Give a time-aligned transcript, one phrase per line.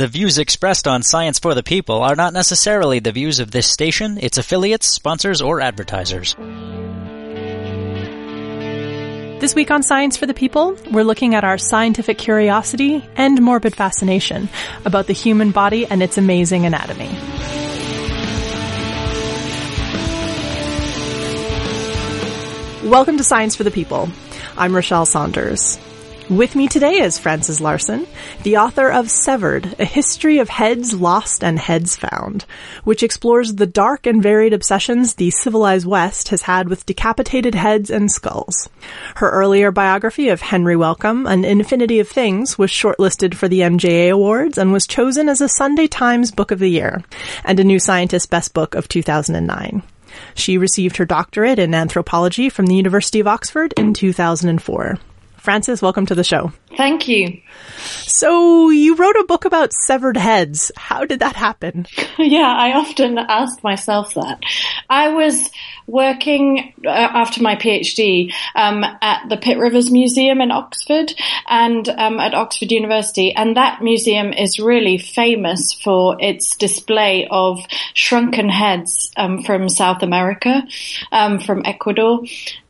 [0.00, 3.70] The views expressed on Science for the People are not necessarily the views of this
[3.70, 6.34] station, its affiliates, sponsors, or advertisers.
[9.40, 13.76] This week on Science for the People, we're looking at our scientific curiosity and morbid
[13.76, 14.48] fascination
[14.86, 17.10] about the human body and its amazing anatomy.
[22.88, 24.08] Welcome to Science for the People.
[24.56, 25.78] I'm Rochelle Saunders.
[26.30, 28.06] With me today is Frances Larson,
[28.44, 32.44] the author of Severed, A History of Heads Lost and Heads Found,
[32.84, 37.90] which explores the dark and varied obsessions the civilized West has had with decapitated heads
[37.90, 38.68] and skulls.
[39.16, 44.12] Her earlier biography of Henry Wellcome, An Infinity of Things, was shortlisted for the MJA
[44.12, 47.02] Awards and was chosen as a Sunday Times Book of the Year
[47.44, 49.82] and a New Scientist Best Book of 2009.
[50.36, 54.96] She received her doctorate in anthropology from the University of Oxford in 2004.
[55.40, 56.52] Frances, welcome to the show.
[56.76, 57.40] Thank you.
[57.78, 60.70] So, you wrote a book about severed heads.
[60.76, 61.86] How did that happen?
[62.18, 64.42] yeah, I often ask myself that.
[64.90, 65.50] I was
[65.86, 71.12] working uh, after my PhD um, at the Pitt Rivers Museum in Oxford
[71.48, 77.58] and um, at Oxford University, and that museum is really famous for its display of
[77.94, 80.62] shrunken heads um, from South America,
[81.10, 82.20] um, from Ecuador,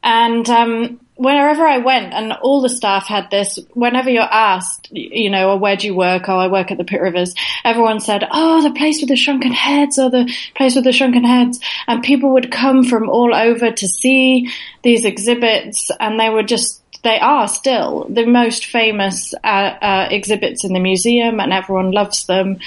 [0.03, 5.29] and um, wherever I went, and all the staff had this, whenever you're asked, you
[5.29, 6.31] know, oh, where do you work?
[6.31, 7.35] Oh, I work at the Pitt Rivers.
[7.63, 11.25] Everyone said, oh, the place with the shrunken heads or the place with the shrunken
[11.25, 11.61] heads.
[11.87, 14.49] And people would come from all over to see
[14.83, 20.65] these exhibits and they were just, they are still the most famous uh, uh, exhibits
[20.65, 22.59] in the museum and everyone loves them.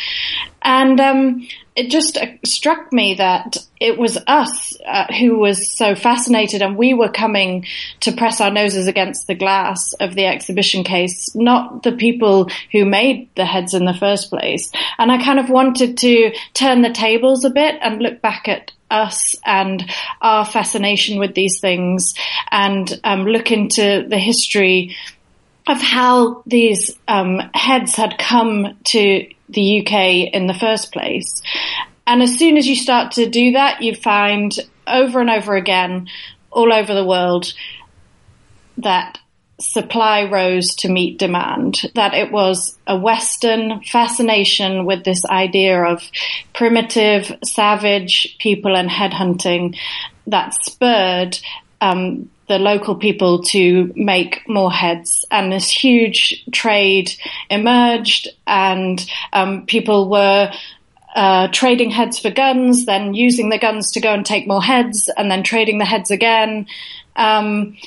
[0.62, 5.95] And, um, it just uh, struck me that it was us uh, who was so
[5.95, 7.66] fascinated and we were coming
[8.02, 12.86] to press our noses against the glass of the exhibition case, not the people who
[12.86, 14.72] made the heads in the first place.
[14.97, 18.72] And I kind of wanted to turn the tables a bit and look back at
[18.94, 19.84] us and
[20.22, 22.14] our fascination with these things
[22.52, 24.96] and um, look into the history
[25.68, 31.42] of how these um, heads had come to the UK in the first place.
[32.06, 34.52] And as soon as you start to do that, you find
[34.86, 36.08] over and over again,
[36.52, 37.53] all over the world,
[38.78, 39.20] that
[39.63, 46.03] supply rose to meet demand, that it was a Western fascination with this idea of
[46.53, 49.78] primitive, savage people and headhunting
[50.28, 51.38] that spurred
[51.81, 57.12] um, the local people to make more heads and this huge trade
[57.50, 60.52] emerged and um, people were
[61.16, 65.09] uh, trading heads for guns, then using the guns to go and take more heads,
[65.16, 66.66] and then trading the heads again.
[67.16, 67.78] Um,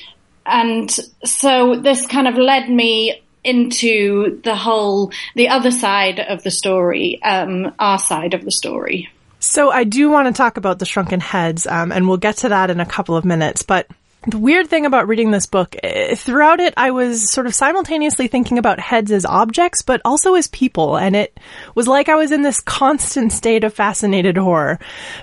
[0.46, 0.90] and
[1.24, 7.22] so this kind of led me into the whole, the other side of the story,
[7.22, 9.08] um, our side of the story.
[9.38, 12.48] So I do want to talk about the shrunken heads, um, and we'll get to
[12.48, 13.62] that in a couple of minutes.
[13.62, 13.86] But
[14.26, 18.26] the weird thing about reading this book, eh, throughout it, I was sort of simultaneously
[18.26, 20.96] thinking about heads as objects, but also as people.
[20.96, 21.38] And it
[21.74, 24.78] was like I was in this constant state of fascinated horror.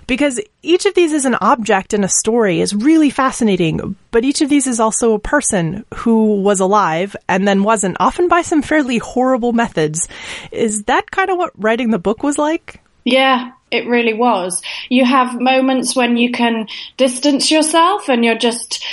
[0.08, 4.42] Because each of these is an object in a story is really fascinating, but each
[4.42, 8.62] of these is also a person who was alive and then wasn't, often by some
[8.62, 10.08] fairly horrible methods.
[10.52, 12.82] Is that kind of what writing the book was like?
[13.04, 14.62] Yeah, it really was.
[14.90, 16.68] You have moments when you can
[16.98, 18.86] distance yourself and you're just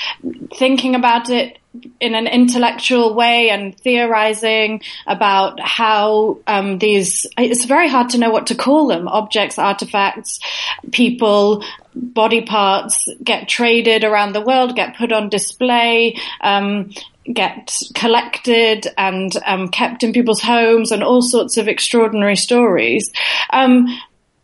[0.54, 1.58] thinking about it
[2.00, 8.30] in an intellectual way and theorizing about how um, these it's very hard to know
[8.30, 10.40] what to call them objects artifacts
[10.90, 11.64] people
[11.94, 16.90] body parts get traded around the world get put on display um,
[17.32, 23.12] get collected and um, kept in people's homes and all sorts of extraordinary stories
[23.52, 23.86] um,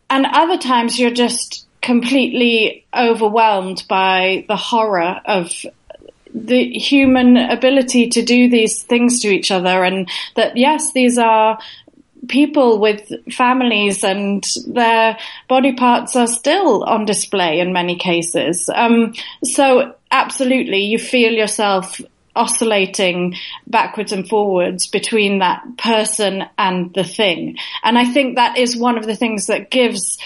[0.09, 5.51] and other times you're just completely overwhelmed by the horror of
[6.33, 11.57] the human ability to do these things to each other and that yes these are
[12.27, 15.17] people with families and their
[15.47, 18.69] body parts are still on display in many cases.
[18.73, 19.13] Um,
[19.43, 22.01] so absolutely you feel yourself
[22.37, 23.35] oscillating
[23.65, 27.57] backwards and forwards between that person and the thing.
[27.83, 30.17] And I think that is one of the things that gives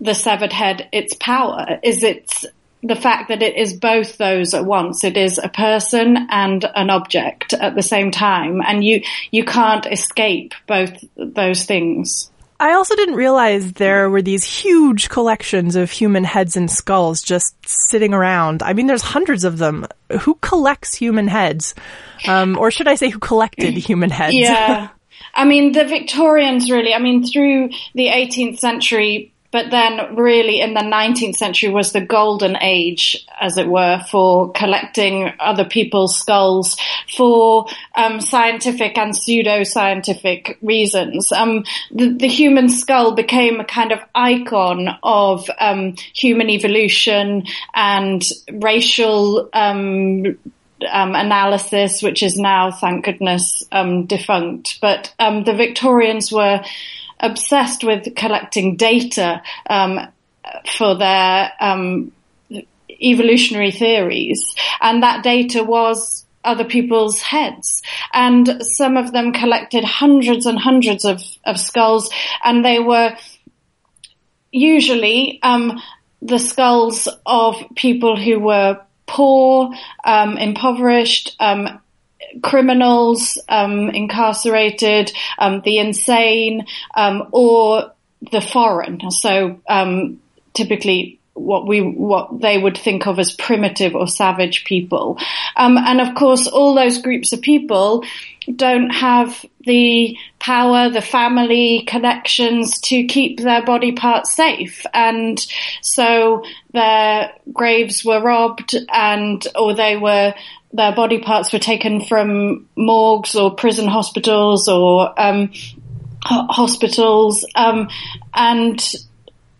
[0.00, 2.44] the severed head its power is its
[2.82, 5.02] the fact that it is both those at once.
[5.02, 9.86] It is a person and an object at the same time, and you you can't
[9.86, 12.30] escape both those things.
[12.60, 17.54] I also didn't realize there were these huge collections of human heads and skulls just
[17.68, 18.62] sitting around.
[18.64, 19.86] I mean, there's hundreds of them.
[20.22, 21.76] Who collects human heads?
[22.26, 24.34] Um, or should I say who collected human heads?
[24.34, 24.88] Yeah.
[25.34, 30.74] I mean, the Victorians really, I mean, through the 18th century, but then really in
[30.74, 36.76] the 19th century was the golden age, as it were, for collecting other people's skulls
[37.16, 37.66] for
[37.96, 41.32] um, scientific and pseudo-scientific reasons.
[41.32, 48.22] Um, the, the, human skull became a kind of icon of um, human evolution and
[48.52, 50.38] racial um,
[50.90, 54.78] um, analysis, which is now, thank goodness, um, defunct.
[54.80, 56.62] But um, the Victorians were
[57.20, 60.00] obsessed with collecting data um,
[60.76, 62.12] for their um,
[62.90, 67.82] evolutionary theories, and that data was other people's heads.
[68.12, 72.10] And some of them collected hundreds and hundreds of, of skulls,
[72.44, 73.16] and they were
[74.50, 75.80] usually um,
[76.22, 79.70] the skulls of people who were poor,
[80.04, 81.80] um, impoverished, um,
[82.42, 87.92] criminals, um, incarcerated, um, the insane, um, or
[88.32, 89.10] the foreign.
[89.10, 90.20] So um,
[90.54, 95.18] typically what we what they would think of as primitive or savage people,
[95.56, 98.02] and of course all those groups of people
[98.54, 104.86] don't have the power, the family connections to keep their body parts safe.
[104.94, 105.38] And
[105.82, 110.34] so their graves were robbed and, or they were,
[110.72, 115.50] their body parts were taken from morgues or prison hospitals or, um,
[116.22, 117.88] hospitals, um,
[118.34, 118.94] and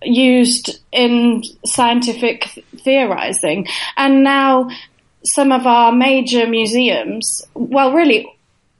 [0.02, 3.66] used in scientific theorizing.
[3.96, 4.70] And now
[5.24, 8.28] some of our major museums, well, really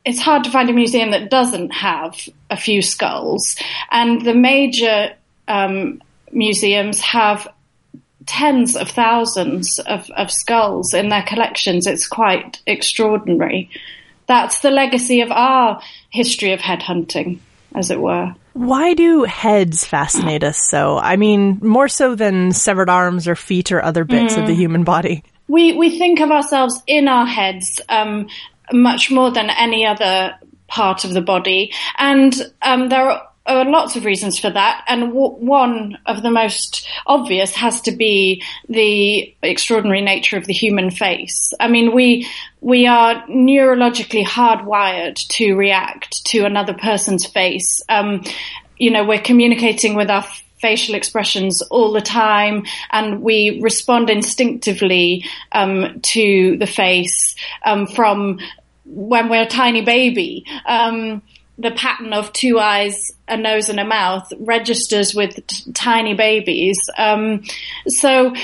[0.05, 2.17] it's hard to find a museum that doesn't have
[2.49, 3.57] a few skulls.
[3.91, 5.13] And the major
[5.47, 6.01] um,
[6.33, 7.47] museums have
[8.29, 11.87] tens of thousands of, of skulls in their collections.
[11.87, 13.71] It's quite extraordinary.
[14.27, 15.81] That's the legacy of our
[16.11, 17.39] history of headhunting,
[17.75, 18.35] as it were.
[18.53, 20.99] Why do heads fascinate us so?
[20.99, 24.41] I mean, more so than severed arms or feet or other bits mm.
[24.43, 24.57] of the mm.
[24.57, 25.25] human body.
[25.49, 28.29] We we think of ourselves in our heads um,
[28.73, 30.35] much more than any other
[30.67, 31.73] part of the body.
[31.97, 34.85] And um, there are, are, lots of reasons for that.
[34.87, 40.53] And w- one of the most obvious has to be the extraordinary nature of the
[40.53, 41.53] human face.
[41.59, 42.29] I mean, we
[42.61, 47.83] we are neurologically hardwired to react to another person's face.
[47.89, 48.25] Um,
[48.77, 50.25] you know, we're communicating with our
[50.61, 58.39] facial expressions all the time, and we respond instinctively um, to the face um, from
[58.85, 60.45] when we're a tiny baby.
[60.67, 61.23] Um,
[61.59, 66.79] the pattern of two eyes, a nose, and a mouth registers with t- tiny babies.
[66.97, 67.43] Um,
[67.89, 68.35] so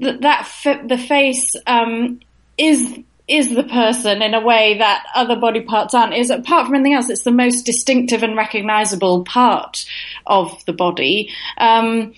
[0.00, 0.48] th- that
[0.88, 2.20] the face um,
[2.58, 6.14] is is the person in a way that other body parts aren't.
[6.14, 9.86] Is apart from anything else, it's the most distinctive and recognizable part
[10.26, 11.30] of the body.
[11.56, 12.12] Um,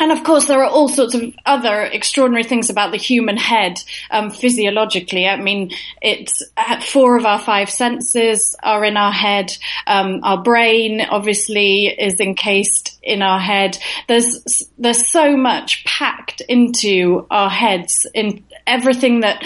[0.00, 3.82] and of course, there are all sorts of other extraordinary things about the human head
[4.10, 5.28] um, physiologically.
[5.28, 9.52] I mean, it's uh, four of our five senses are in our head.
[9.86, 13.76] Um, our brain, obviously, is encased in our head.
[14.08, 19.44] There's there's so much packed into our heads in everything that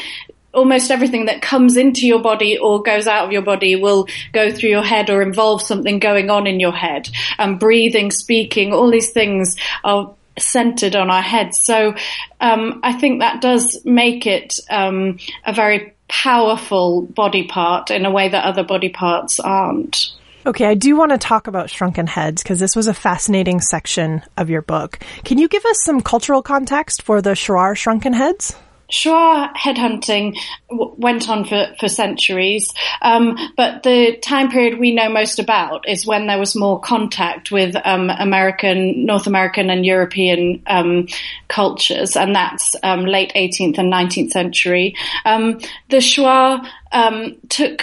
[0.52, 4.52] almost everything that comes into your body or goes out of your body will go
[4.52, 7.08] through your head or involve something going on in your head.
[7.40, 11.61] Um, breathing, speaking, all these things are centered on our heads.
[11.64, 11.95] So
[12.41, 18.11] um, I think that does make it um, a very powerful body part in a
[18.11, 20.12] way that other body parts aren't.
[20.47, 24.23] Okay, I do want to talk about shrunken heads because this was a fascinating section
[24.37, 24.99] of your book.
[25.25, 28.55] Can you give us some cultural context for the Shuar shrunken heads?
[28.94, 30.38] Shuar headhunting
[30.70, 32.72] w- went on for, for centuries,
[33.02, 37.50] um, but the time period we know most about is when there was more contact
[37.50, 41.08] with um, American, North American, and European um,
[41.48, 44.94] cultures, and that's um, late 18th and 19th century.
[45.24, 45.58] Um,
[45.88, 47.82] the Shuar um, took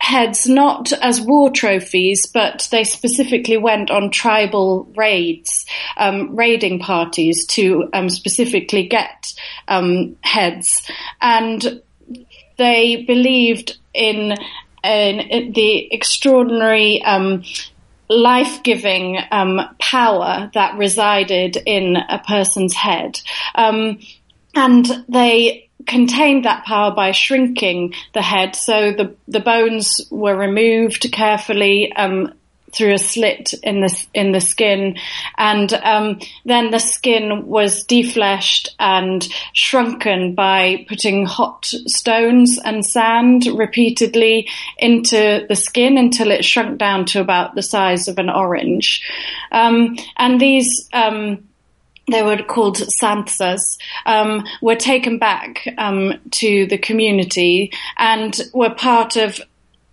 [0.00, 7.46] heads not as war trophies, but they specifically went on tribal raids, um, raiding parties
[7.46, 9.32] to um, specifically get
[9.66, 10.82] um, heads,
[11.20, 11.82] and
[12.56, 14.34] they believed in,
[14.84, 17.02] in the extraordinary.
[17.02, 17.44] Um,
[18.10, 23.20] life-giving um, power that resided in a person's head,
[23.54, 23.98] um,
[24.54, 28.56] and they contained that power by shrinking the head.
[28.56, 32.32] So the, the bones were removed carefully, um,
[32.72, 34.96] through a slit in the in the skin,
[35.36, 43.46] and um, then the skin was defleshed and shrunken by putting hot stones and sand
[43.46, 49.02] repeatedly into the skin until it shrunk down to about the size of an orange.
[49.50, 51.47] Um, and these um,
[52.10, 59.16] they were called tsantsas, um, were taken back um, to the community and were part
[59.16, 59.40] of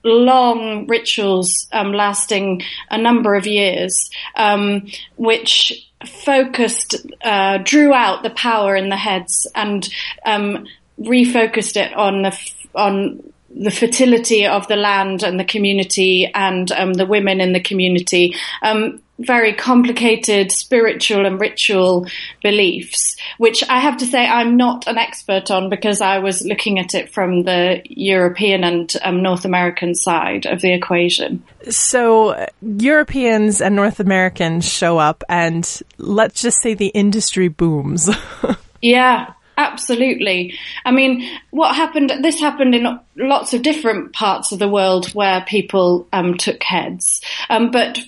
[0.04, 8.30] long rituals um, lasting a number of years, um, which focused, uh, drew out the
[8.30, 9.90] power in the heads and
[10.26, 10.66] um,
[11.00, 13.24] refocused it on the on
[13.58, 18.36] the fertility of the land and the community and um, the women in the community.
[18.62, 22.06] Um, very complicated spiritual and ritual
[22.44, 26.80] beliefs, which I have to say I'm not an expert on because I was looking
[26.80, 31.44] at it from the European and um, North American side of the equation.
[31.70, 38.10] So Europeans and North Americans show up and let's just say the industry booms.
[38.82, 39.34] yeah.
[39.58, 40.54] Absolutely.
[40.84, 45.46] I mean, what happened, this happened in lots of different parts of the world where
[45.48, 47.22] people um, took heads.
[47.50, 48.00] Um, but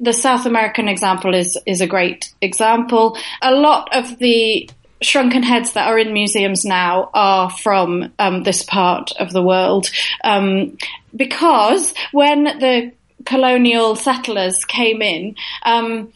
[0.00, 3.16] the South American example is, is a great example.
[3.42, 4.68] A lot of the
[5.02, 9.90] shrunken heads that are in museums now are from um, this part of the world.
[10.24, 10.76] Um,
[11.14, 12.92] because when the
[13.24, 16.12] colonial settlers came in, um,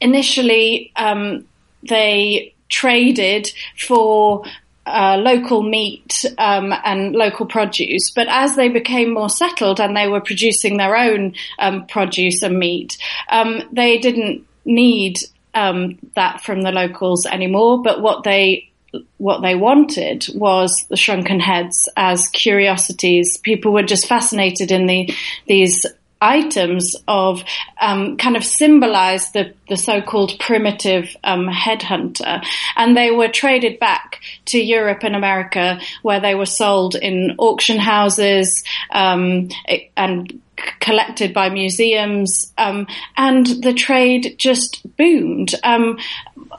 [0.00, 1.46] initially um,
[1.88, 4.44] they traded for
[4.86, 8.10] uh, local meat um, and local produce.
[8.10, 12.58] But as they became more settled and they were producing their own um, produce and
[12.58, 12.98] meat,
[13.28, 15.18] um, they didn't need
[15.54, 17.82] um, that from the locals anymore.
[17.82, 18.68] But what they
[19.16, 23.38] what they wanted was the shrunken heads as curiosities.
[23.38, 25.14] People were just fascinated in the
[25.46, 25.86] these
[26.22, 27.44] items of
[27.80, 32.42] um, kind of symbolize the, the so-called primitive um, headhunter,
[32.76, 37.78] and they were traded back to Europe and America, where they were sold in auction
[37.78, 39.48] houses um,
[39.96, 40.40] and
[40.78, 42.86] collected by museums, um,
[43.16, 45.54] and the trade just boomed.
[45.64, 45.98] Um,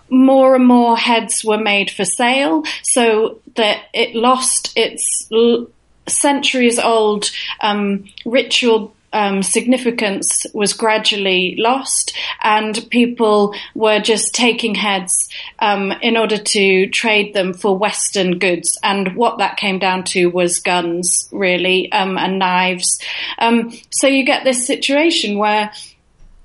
[0.10, 5.67] more and more heads were made for sale, so that it lost its l-
[6.08, 15.29] centuries old um, ritual um, significance was gradually lost, and people were just taking heads
[15.60, 18.77] um, in order to trade them for Western goods.
[18.84, 23.00] And what that came down to was guns, really, um, and knives.
[23.39, 25.72] Um, so you get this situation where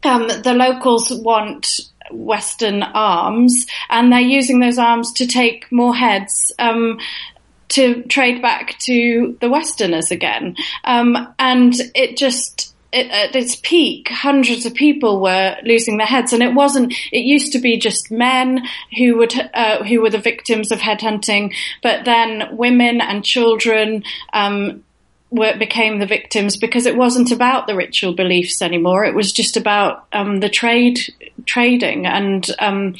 [0.04, 1.66] um, the locals want
[2.10, 6.52] Western arms, and they're using those arms to take more heads.
[6.58, 6.98] Um,
[7.68, 10.56] to trade back to the Westerners again.
[10.84, 16.32] Um, and it just, it, at its peak, hundreds of people were losing their heads,
[16.32, 16.94] and it wasn't.
[17.12, 21.54] It used to be just men who would uh, who were the victims of headhunting,
[21.82, 24.84] but then women and children um,
[25.30, 29.04] were, became the victims because it wasn't about the ritual beliefs anymore.
[29.04, 30.98] It was just about um, the trade
[31.44, 32.94] trading and um,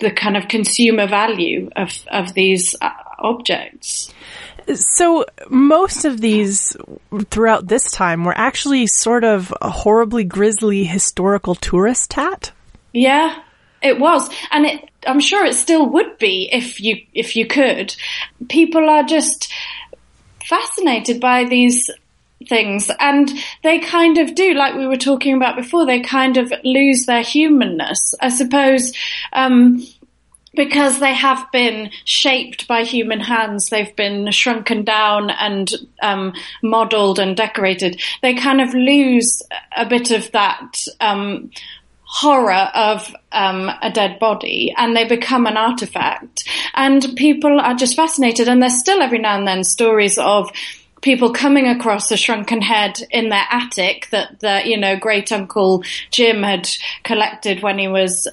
[0.00, 2.90] the kind of consumer value of of these uh,
[3.24, 4.12] objects.
[4.74, 6.76] So most of these
[7.30, 12.52] throughout this time were actually sort of a horribly grisly historical tourist tat.
[12.92, 13.42] Yeah,
[13.82, 17.94] it was, and it, I'm sure it still would be if you if you could.
[18.48, 19.52] People are just
[20.44, 21.90] fascinated by these
[22.48, 23.30] things and
[23.62, 27.22] they kind of do like we were talking about before they kind of lose their
[27.22, 28.92] humanness i suppose
[29.32, 29.82] um,
[30.54, 36.32] because they have been shaped by human hands, they've been shrunken down and um,
[36.62, 38.00] modelled and decorated.
[38.22, 39.42] They kind of lose
[39.76, 41.50] a bit of that um,
[42.02, 46.48] horror of um, a dead body, and they become an artifact.
[46.74, 50.50] And people are just fascinated, and there's still every now and then stories of
[51.02, 55.84] people coming across a shrunken head in their attic that the you know great uncle
[56.10, 56.66] Jim had
[57.02, 58.26] collected when he was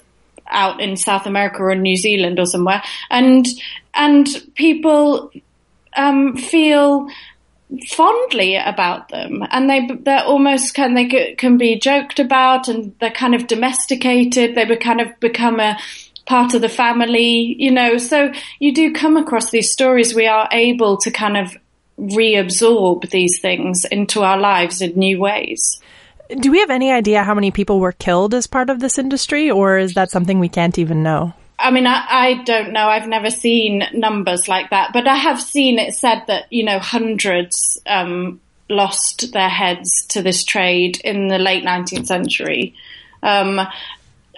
[0.52, 3.46] out in South America or New Zealand or somewhere, and
[3.94, 5.32] and people
[5.96, 7.08] um, feel
[7.88, 13.12] fondly about them, and they they're almost can they can be joked about, and they're
[13.12, 14.56] kind of domesticated.
[14.56, 15.78] They kind of become a
[16.26, 17.98] part of the family, you know.
[17.98, 20.14] So you do come across these stories.
[20.14, 21.58] We are able to kind of
[21.98, 25.81] reabsorb these things into our lives in new ways.
[26.40, 29.52] Do we have any idea how many people were killed as part of this industry,
[29.52, 31.34] or is that something we can't even know?
[31.60, 32.88] I mean, I, I, don't know.
[32.88, 36.80] I've never seen numbers like that, but I have seen it said that, you know,
[36.80, 42.74] hundreds um, lost their heads to this trade in the late 19th century.
[43.22, 43.62] Um,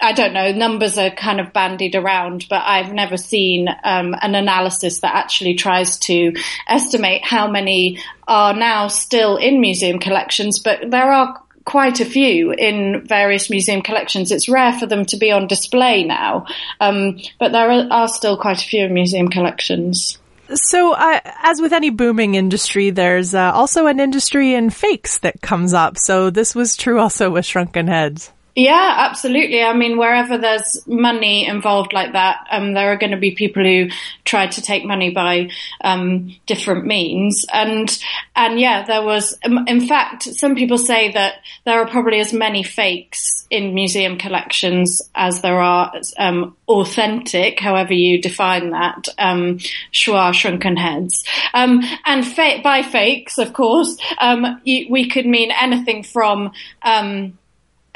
[0.02, 4.34] I don't know, numbers are kind of bandied around, but I've never seen um, an
[4.34, 6.34] analysis that actually tries to
[6.68, 12.52] estimate how many are now still in museum collections, but there are quite a few
[12.52, 14.30] in various museum collections.
[14.30, 16.46] It's rare for them to be on display now,
[16.80, 20.18] um, but there are, are, still quite a few in museum collections.
[20.52, 25.40] So, uh, as with any booming industry, there's uh, also an industry in fakes that
[25.40, 25.96] comes up.
[25.96, 28.30] So, this was true also with Shrunken Heads.
[28.56, 29.62] Yeah, absolutely.
[29.62, 33.64] I mean, wherever there's money involved like that, um, there are going to be people
[33.64, 33.88] who
[34.24, 35.50] try to take money by
[35.82, 37.44] um, different means.
[37.52, 37.90] And
[38.36, 39.36] and yeah, there was.
[39.44, 41.34] Um, in fact, some people say that
[41.64, 47.92] there are probably as many fakes in museum collections as there are um, authentic, however
[47.92, 49.58] you define that, um,
[49.92, 51.24] Shuar shrunken heads.
[51.54, 57.36] Um, and fa- by fakes, of course, um, you, we could mean anything from um,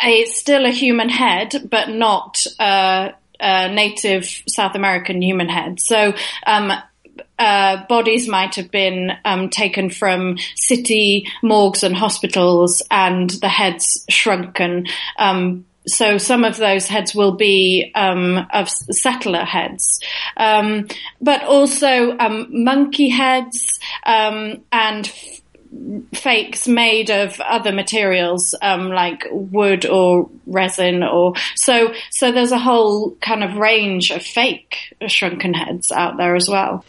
[0.02, 5.80] a still a human head, but not a, a native South American human head.
[5.80, 6.14] So.
[6.46, 6.72] Um,
[7.38, 14.04] uh, bodies might have been um, taken from city morgues and hospitals, and the heads
[14.08, 14.86] shrunken.
[15.18, 20.00] Um, so some of those heads will be um, of settler heads,
[20.36, 20.86] um,
[21.20, 25.10] but also um, monkey heads um, and
[26.14, 32.58] fakes made of other materials um, like wood or resin or so so there's a
[32.58, 36.84] whole kind of range of fake shrunken heads out there as well.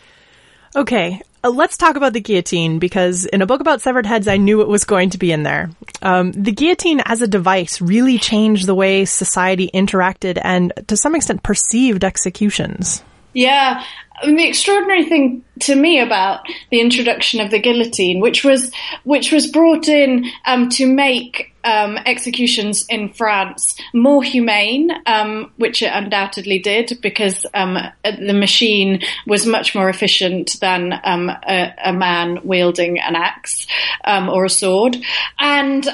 [0.75, 4.37] Okay uh, let's talk about the guillotine because in a book about severed heads i
[4.37, 5.69] knew it was going to be in there.
[6.01, 11.15] Um, the guillotine as a device really changed the way society interacted and to some
[11.15, 13.03] extent perceived executions.
[13.33, 13.83] Yeah,
[14.25, 18.71] Mean, the extraordinary thing to me about the introduction of the guillotine, which was
[19.03, 25.81] which was brought in um, to make um, executions in France more humane, um, which
[25.81, 31.93] it undoubtedly did, because um, the machine was much more efficient than um, a, a,
[31.93, 33.67] man wielding an axe
[34.05, 34.97] um, or a sword,
[35.39, 35.87] and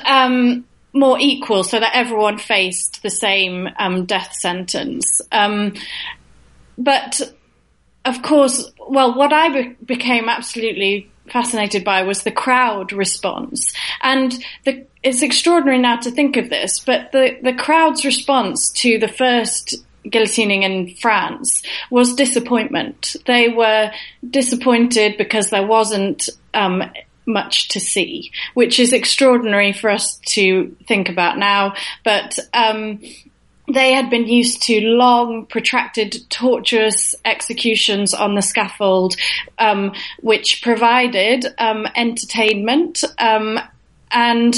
[0.93, 3.67] more equal, so that everyone faced the same
[4.05, 5.21] death sentence.
[6.77, 7.34] But
[8.05, 13.73] of course, well, what I be- became absolutely fascinated by was the crowd response.
[14.01, 14.31] And
[14.63, 19.07] the, it's extraordinary now to think of this, but the, the crowd's response to the
[19.07, 23.15] first guillotining in France was disappointment.
[23.25, 23.91] They were
[24.27, 26.83] disappointed because there wasn't um,
[27.25, 31.73] much to see, which is extraordinary for us to think about now.
[32.03, 33.01] But um,
[33.67, 39.15] they had been used to long, protracted, torturous executions on the scaffold,
[39.57, 43.59] um, which provided um, entertainment um,
[44.15, 44.55] and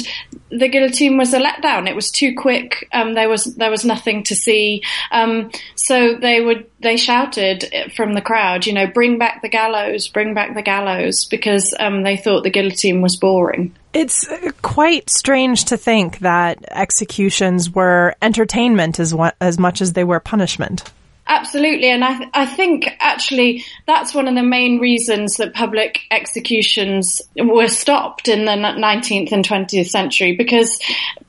[0.50, 1.89] the guillotine was a letdown.
[1.89, 2.88] It was too quick.
[2.93, 4.84] Um, there was there was nothing to see.
[5.12, 7.65] Um, so they would they shouted
[7.96, 12.04] from the crowd, you know, bring back the gallows, bring back the gallows, because um,
[12.04, 13.76] they thought the guillotine was boring.
[13.93, 14.28] It's
[14.62, 20.84] quite strange to think that executions were entertainment as as much as they were punishment.
[21.28, 26.02] Absolutely, and I, th- I think actually that's one of the main reasons that public
[26.10, 30.80] executions were stopped in the 19th and 20th century because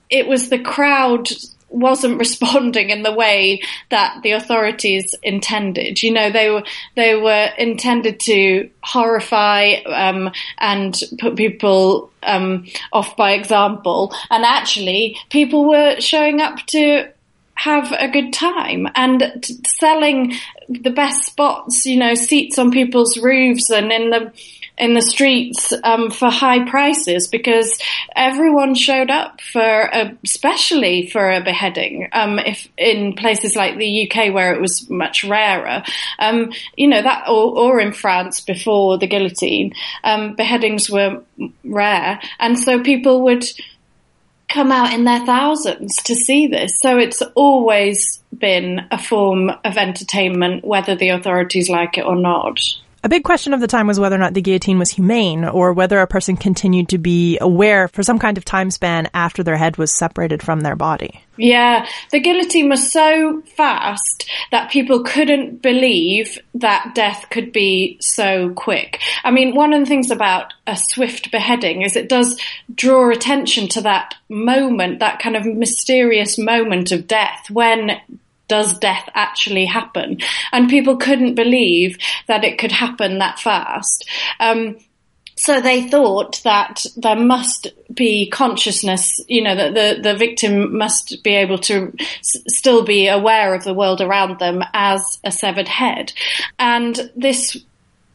[0.08, 1.28] it was the crowd
[1.68, 6.02] wasn't responding in the way that the authorities intended.
[6.02, 6.62] You know, they were
[6.94, 15.16] they were intended to horrify um, and put people um, off by example, and actually,
[15.30, 17.10] people were showing up to
[17.58, 20.32] have a good time and t- selling
[20.68, 24.32] the best spots, you know, seats on people's roofs and in the
[24.78, 27.76] in the streets um, for high prices because
[28.14, 32.08] everyone showed up for, a, especially for a beheading.
[32.12, 35.82] Um, if in places like the UK where it was much rarer,
[36.20, 41.24] um, you know that, or, or, in France before the guillotine, um, beheadings were
[41.64, 43.44] rare, and so people would
[44.48, 46.80] come out in their thousands to see this.
[46.80, 52.58] So it's always been a form of entertainment, whether the authorities like it or not.
[53.04, 55.72] A big question of the time was whether or not the guillotine was humane or
[55.72, 59.56] whether a person continued to be aware for some kind of time span after their
[59.56, 61.22] head was separated from their body.
[61.36, 68.50] Yeah, the guillotine was so fast that people couldn't believe that death could be so
[68.50, 69.00] quick.
[69.22, 72.40] I mean, one of the things about a swift beheading is it does
[72.74, 77.92] draw attention to that moment, that kind of mysterious moment of death when
[78.48, 80.18] does death actually happen?
[80.52, 84.08] And people couldn't believe that it could happen that fast.
[84.40, 84.78] Um,
[85.38, 91.22] so they thought that there must be consciousness, you know, that the, the victim must
[91.22, 95.68] be able to s- still be aware of the world around them as a severed
[95.68, 96.12] head.
[96.58, 97.56] And this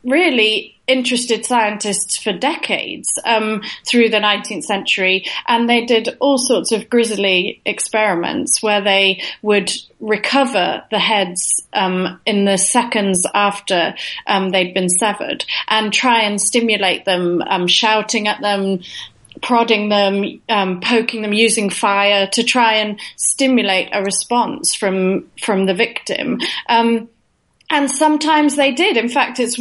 [0.04, 6.72] really interested scientists for decades um, through the 19th century, and they did all sorts
[6.72, 13.96] of grisly experiments where they would recover the heads um, in the seconds after
[14.28, 18.80] um, they'd been severed and try and stimulate them, um, shouting at them.
[19.42, 25.66] Prodding them, um, poking them, using fire to try and stimulate a response from from
[25.66, 26.40] the victim.
[26.70, 27.10] Um,
[27.74, 28.98] and sometimes they did.
[28.98, 29.58] In fact, it's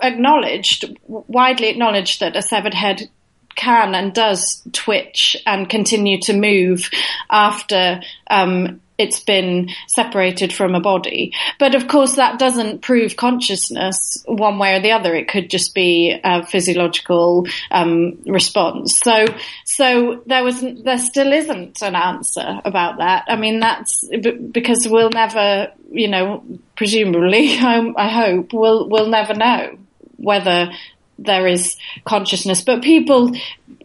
[0.00, 3.10] acknowledged, widely acknowledged that a severed head
[3.56, 6.88] can and does twitch and continue to move
[7.28, 8.00] after
[8.30, 11.32] um, it's been separated from a body.
[11.58, 15.14] But of course, that doesn't prove consciousness one way or the other.
[15.14, 18.98] It could just be a physiological um, response.
[18.98, 19.26] So,
[19.64, 23.24] so there was, there still isn't an answer about that.
[23.28, 26.44] I mean, that's because we'll never, you know,
[26.76, 29.78] presumably, I, hope we'll we'll never know
[30.16, 30.70] whether
[31.18, 32.62] there is consciousness.
[32.62, 33.32] But people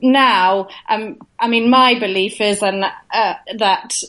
[0.01, 4.03] now, um, I mean, my belief is, and uh, that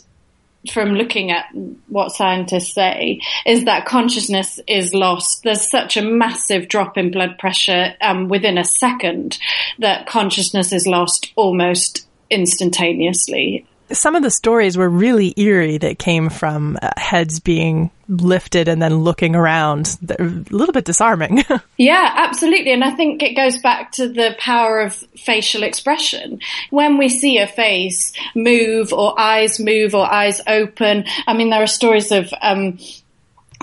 [0.71, 1.47] from looking at
[1.89, 5.43] what scientists say is that consciousness is lost.
[5.43, 9.39] There's such a massive drop in blood pressure um, within a second
[9.81, 16.29] that consciousness is lost almost instantaneously some of the stories were really eerie that came
[16.29, 19.97] from uh, heads being lifted and then looking around.
[20.03, 21.45] They're a little bit disarming.
[21.77, 22.73] yeah, absolutely.
[22.73, 26.41] And I think it goes back to the power of facial expression.
[26.71, 31.63] When we see a face move or eyes move or eyes open, I mean, there
[31.63, 32.79] are stories of, um,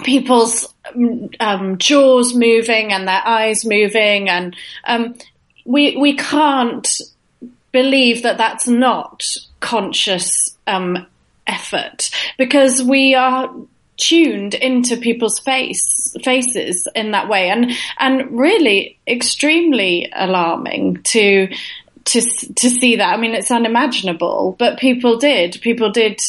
[0.03, 0.73] people's
[1.39, 5.13] um, jaws moving and their eyes moving and um,
[5.65, 7.01] we we can't
[7.71, 9.23] believe that that's not
[9.59, 11.05] conscious um,
[11.47, 12.09] effort.
[12.37, 13.53] Because we are
[13.97, 21.47] tuned into people's face faces in that way and and really extremely alarming to
[22.05, 23.13] to to see that.
[23.13, 25.59] I mean it's unimaginable but people did.
[25.61, 26.21] People did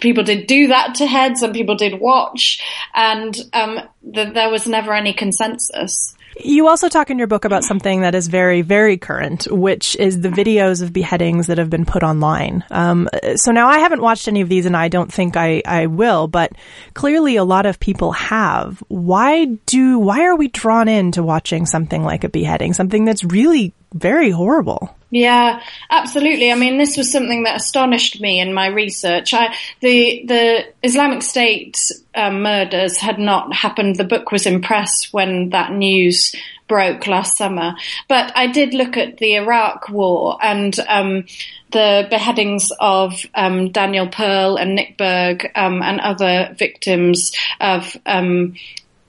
[0.00, 2.60] people did do that to heads and people did watch
[2.94, 8.02] and um, there was never any consensus you also talk in your book about something
[8.02, 12.02] that is very, very current, which is the videos of beheadings that have been put
[12.02, 12.64] online.
[12.70, 15.86] Um, so now I haven't watched any of these and I don't think I, I
[15.86, 16.52] will, but
[16.94, 18.82] clearly a lot of people have.
[18.88, 22.72] Why do, why are we drawn into watching something like a beheading?
[22.72, 24.94] Something that's really very horrible.
[25.10, 26.50] Yeah, absolutely.
[26.50, 29.34] I mean, this was something that astonished me in my research.
[29.34, 31.78] I, the the Islamic State
[32.14, 33.96] um, murders had not happened.
[33.96, 36.34] The book was in press when that news
[36.66, 37.74] broke last summer.
[38.08, 41.26] But I did look at the Iraq War and um,
[41.72, 48.54] the beheadings of um, Daniel Pearl and Nick Berg um, and other victims of um,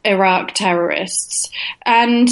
[0.03, 1.49] Iraq terrorists,
[1.85, 2.27] and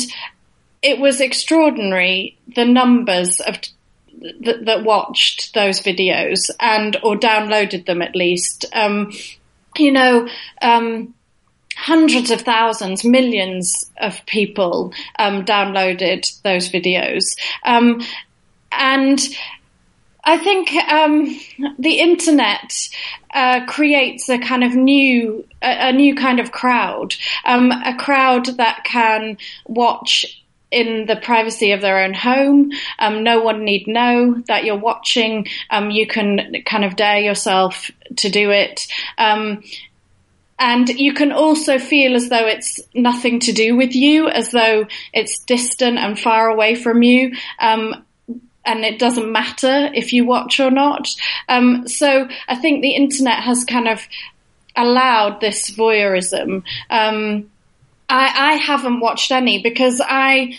[0.81, 3.57] it was extraordinary the numbers of
[4.41, 8.65] that, that watched those videos and or downloaded them at least.
[8.73, 9.11] Um,
[9.77, 10.27] you know,
[10.61, 11.13] um,
[11.75, 17.23] hundreds of thousands, millions of people um, downloaded those videos,
[17.63, 18.01] um,
[18.71, 19.19] and
[20.23, 21.39] I think um,
[21.79, 22.89] the internet
[23.33, 27.15] uh, creates a kind of new, a, a new kind of crowd,
[27.45, 30.40] um, a crowd that can watch
[30.71, 32.71] in the privacy of their own home.
[32.97, 35.47] Um, no one need know that you're watching.
[35.69, 38.87] Um, you can kind of dare yourself to do it.
[39.17, 39.63] Um,
[40.57, 44.87] and you can also feel as though it's nothing to do with you, as though
[45.11, 47.35] it's distant and far away from you.
[47.59, 48.05] Um,
[48.63, 51.09] and it doesn't matter if you watch or not.
[51.49, 54.07] Um, so I think the internet has kind of
[54.75, 56.63] allowed this voyeurism.
[56.89, 57.50] Um,
[58.11, 60.57] I, I haven't watched any because I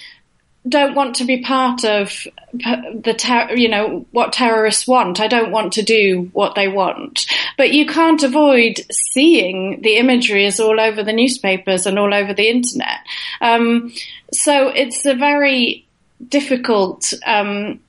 [0.66, 5.20] don't want to be part of the ter- you know what terrorists want.
[5.20, 7.26] I don't want to do what they want.
[7.58, 12.32] But you can't avoid seeing the imagery is all over the newspapers and all over
[12.32, 13.00] the internet.
[13.40, 13.92] Um,
[14.32, 15.86] so it's a very
[16.26, 17.80] difficult um,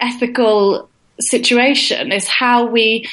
[0.00, 0.88] ethical
[1.20, 2.12] situation.
[2.12, 3.08] Is how we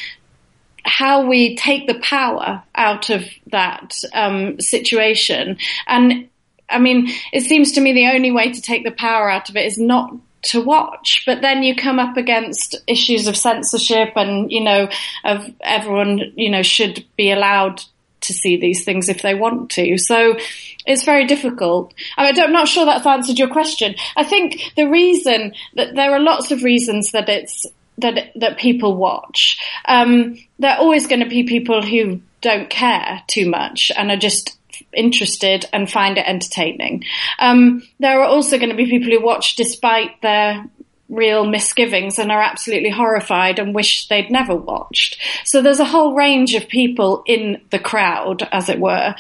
[0.85, 5.57] how we take the power out of that um, situation.
[5.87, 6.29] And
[6.69, 9.55] I mean, it seems to me the only way to take the power out of
[9.55, 11.23] it is not to watch.
[11.25, 14.89] But then you come up against issues of censorship and, you know,
[15.23, 17.81] of everyone, you know, should be allowed
[18.21, 19.97] to see these things if they want to.
[19.97, 20.37] So
[20.85, 21.93] it's very difficult.
[22.17, 23.95] I am not sure that's answered your question.
[24.15, 27.65] I think the reason that there are lots of reasons that it's
[27.97, 29.57] that that people watch.
[29.85, 34.17] Um, there are always going to be people who don't care too much and are
[34.17, 34.57] just
[34.93, 37.03] interested and find it entertaining.
[37.39, 40.65] Um, there are also going to be people who watch despite their
[41.09, 45.17] real misgivings and are absolutely horrified and wish they'd never watched.
[45.45, 49.15] So there's a whole range of people in the crowd, as it were.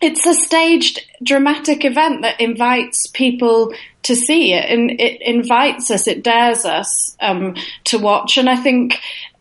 [0.00, 6.06] It's a staged dramatic event that invites people to see it and it invites us,
[6.06, 8.38] it dares us um, to watch.
[8.38, 8.98] And I think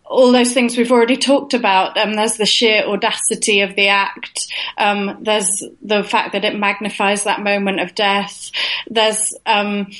[0.10, 1.96] all those things we've already talked about.
[1.98, 4.52] Um, there's the sheer audacity of the act.
[4.78, 8.52] Um, there's the fact that it magnifies that moment of death.
[8.88, 9.92] There's um,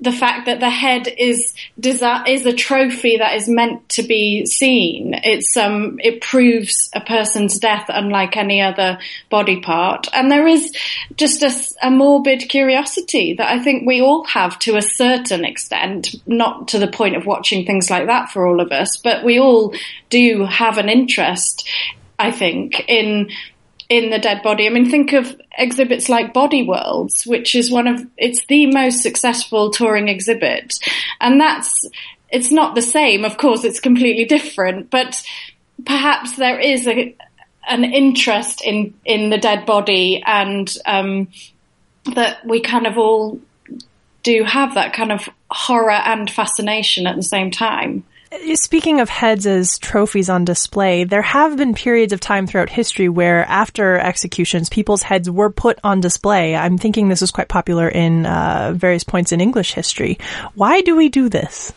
[0.00, 5.14] the fact that the head is is a trophy that is meant to be seen.
[5.14, 10.72] It's um it proves a person's death unlike any other body part, and there is
[11.16, 16.14] just a, a morbid curiosity that I think we all have to a certain extent,
[16.26, 19.38] not to the point of watching things like that for all of us, but we
[19.38, 19.74] all
[20.08, 21.68] do have an interest.
[22.18, 23.30] I think in
[23.90, 24.66] in the dead body.
[24.66, 29.02] I mean, think of exhibits like Body Worlds, which is one of, it's the most
[29.02, 30.74] successful touring exhibit.
[31.20, 31.84] And that's,
[32.30, 33.24] it's not the same.
[33.24, 35.20] Of course, it's completely different, but
[35.84, 37.16] perhaps there is a,
[37.68, 41.26] an interest in, in the dead body and, um,
[42.14, 43.40] that we kind of all
[44.22, 48.04] do have that kind of horror and fascination at the same time.
[48.54, 53.08] Speaking of heads as trophies on display, there have been periods of time throughout history
[53.08, 56.54] where after executions, people's heads were put on display.
[56.54, 60.18] I'm thinking this was quite popular in uh, various points in English history.
[60.54, 61.72] Why do we do this?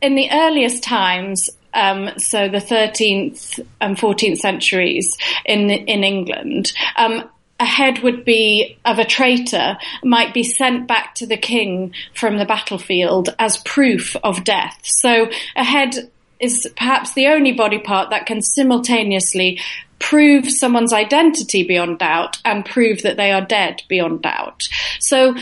[0.00, 7.28] In the earliest times, um, so the 13th and 14th centuries in in England, um,
[7.62, 12.36] a head would be of a traitor might be sent back to the king from
[12.36, 14.80] the battlefield as proof of death.
[14.82, 19.60] So a head is perhaps the only body part that can simultaneously
[20.00, 24.64] prove someone's identity beyond doubt and prove that they are dead beyond doubt.
[24.98, 25.36] So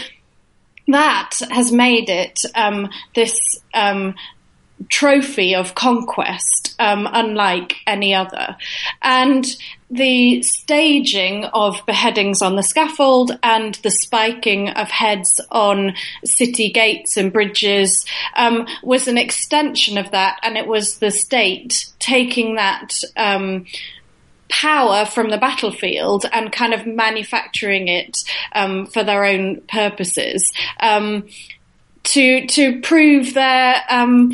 [0.89, 3.35] that has made it um, this
[3.73, 4.15] um,
[4.89, 8.57] trophy of conquest, um, unlike any other.
[9.03, 9.47] And
[9.91, 17.17] the staging of beheadings on the scaffold and the spiking of heads on city gates
[17.17, 22.93] and bridges um, was an extension of that, and it was the state taking that.
[23.17, 23.67] Um,
[24.53, 28.19] power from the battlefield and kind of manufacturing it
[28.53, 31.29] um, for their own purposes um,
[32.03, 34.33] to to prove their um,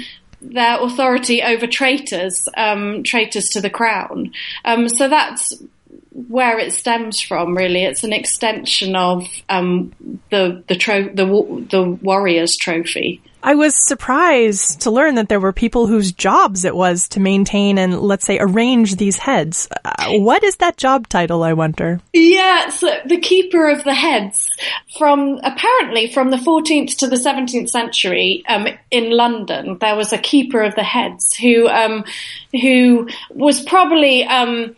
[0.52, 4.32] their authority over traitors, um, traitors to the crown.
[4.64, 5.54] Um, so that's
[6.28, 7.56] where it stems from.
[7.56, 9.92] Really, it's an extension of um,
[10.30, 13.22] the the, tro- the the warrior's trophy.
[13.46, 17.78] I was surprised to learn that there were people whose jobs it was to maintain
[17.78, 19.68] and, let's say, arrange these heads.
[19.84, 22.00] Uh, what is that job title, I wonder?
[22.12, 24.50] Yeah, so the keeper of the heads
[24.98, 30.18] from, apparently from the 14th to the 17th century, um, in London, there was a
[30.18, 32.02] keeper of the heads who, um,
[32.50, 34.74] who was probably, um,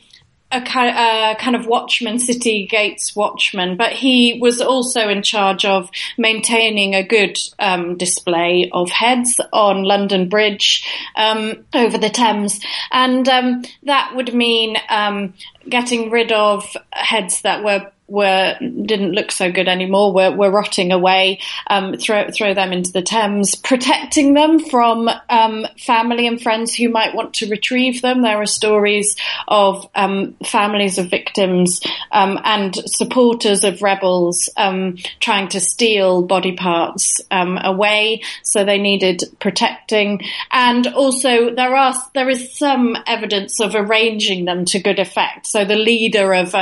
[0.50, 5.64] a kind, a kind of watchman, city gates watchman, but he was also in charge
[5.64, 12.60] of maintaining a good um, display of heads on London Bridge um, over the Thames,
[12.90, 15.34] and um, that would mean um,
[15.68, 20.92] getting rid of heads that were were didn't look so good anymore were, were rotting
[20.92, 26.74] away um, throw throw them into the Thames protecting them from um, family and friends
[26.74, 28.22] who might want to retrieve them.
[28.22, 29.16] There are stories
[29.46, 31.80] of um, families of victims
[32.12, 38.22] um, and supporters of rebels um, trying to steal body parts um, away.
[38.42, 40.22] So they needed protecting.
[40.50, 45.46] And also there are there is some evidence of arranging them to good effect.
[45.46, 46.54] So the leader of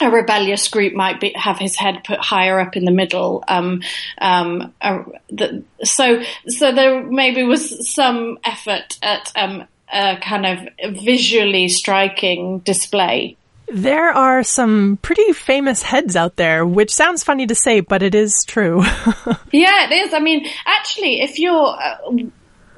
[0.00, 3.42] a rebellious group might be, have his head put higher up in the middle.
[3.48, 3.82] Um,
[4.20, 10.94] um, uh, the, so, so there maybe was some effort at um, a kind of
[11.02, 13.36] visually striking display.
[13.70, 18.14] There are some pretty famous heads out there, which sounds funny to say, but it
[18.14, 18.82] is true.
[19.52, 20.14] yeah, it is.
[20.14, 21.98] I mean, actually, if you're uh,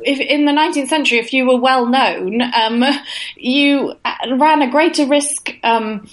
[0.03, 2.83] if in the 19th century, if you were well known, um,
[3.37, 3.95] you
[4.37, 6.09] ran a greater risk um,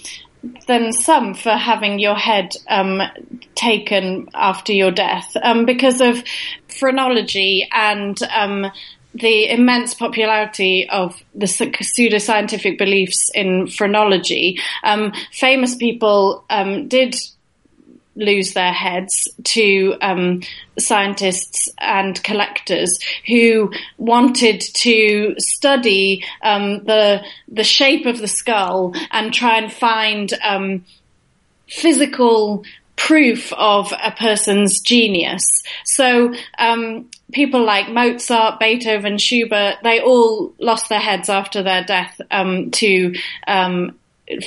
[0.66, 3.00] than some for having your head um,
[3.54, 5.36] taken after your death.
[5.42, 6.22] Um, because of
[6.68, 8.66] phrenology and um,
[9.14, 17.16] the immense popularity of the pseudoscientific beliefs in phrenology, um, famous people um, did
[18.18, 20.42] lose their heads to um,
[20.78, 29.32] scientists and collectors who wanted to study um, the the shape of the skull and
[29.32, 30.84] try and find um,
[31.68, 32.64] physical
[32.96, 35.48] proof of a person's genius.
[35.84, 42.20] So um, people like Mozart, Beethoven, Schubert, they all lost their heads after their death
[42.30, 43.14] um, to
[43.46, 43.96] um,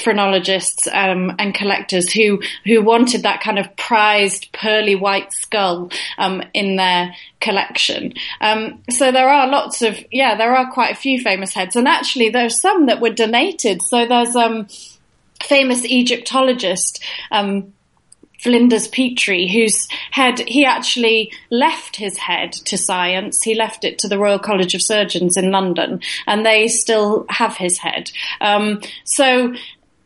[0.01, 6.43] phrenologists um, and collectors who who wanted that kind of prized pearly white skull um,
[6.53, 8.13] in their collection.
[8.39, 11.87] Um, so there are lots of yeah, there are quite a few famous heads, and
[11.87, 13.81] actually there's some that were donated.
[13.81, 14.67] So there's um
[15.41, 17.03] famous Egyptologist.
[17.31, 17.73] Um,
[18.41, 23.41] Flinders Petrie, whose head he actually left his head to science.
[23.43, 27.55] He left it to the Royal College of Surgeons in London, and they still have
[27.55, 28.11] his head.
[28.39, 29.53] Um, so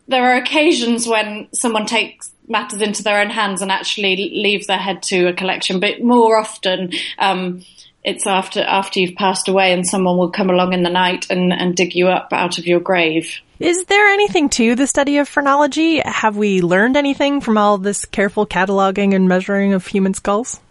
[0.07, 4.77] there are occasions when someone takes matters into their own hands and actually leaves their
[4.77, 6.91] head to a collection, but more often.
[7.17, 7.63] Um,
[8.05, 11.51] it's after after you've passed away and someone will come along in the night and,
[11.51, 13.39] and dig you up out of your grave.
[13.59, 15.99] Is there anything to the study of phrenology?
[16.05, 20.61] Have we learned anything from all this careful cataloging and measuring of human skulls?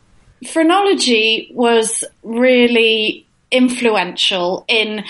[0.53, 5.05] Phrenology was really influential in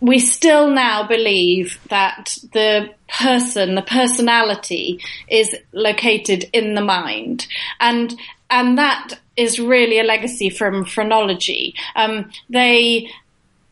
[0.00, 7.46] we still now believe that the person, the personality is located in the mind.
[7.80, 8.18] And,
[8.50, 11.74] and that is really a legacy from phrenology.
[11.96, 13.10] Um, they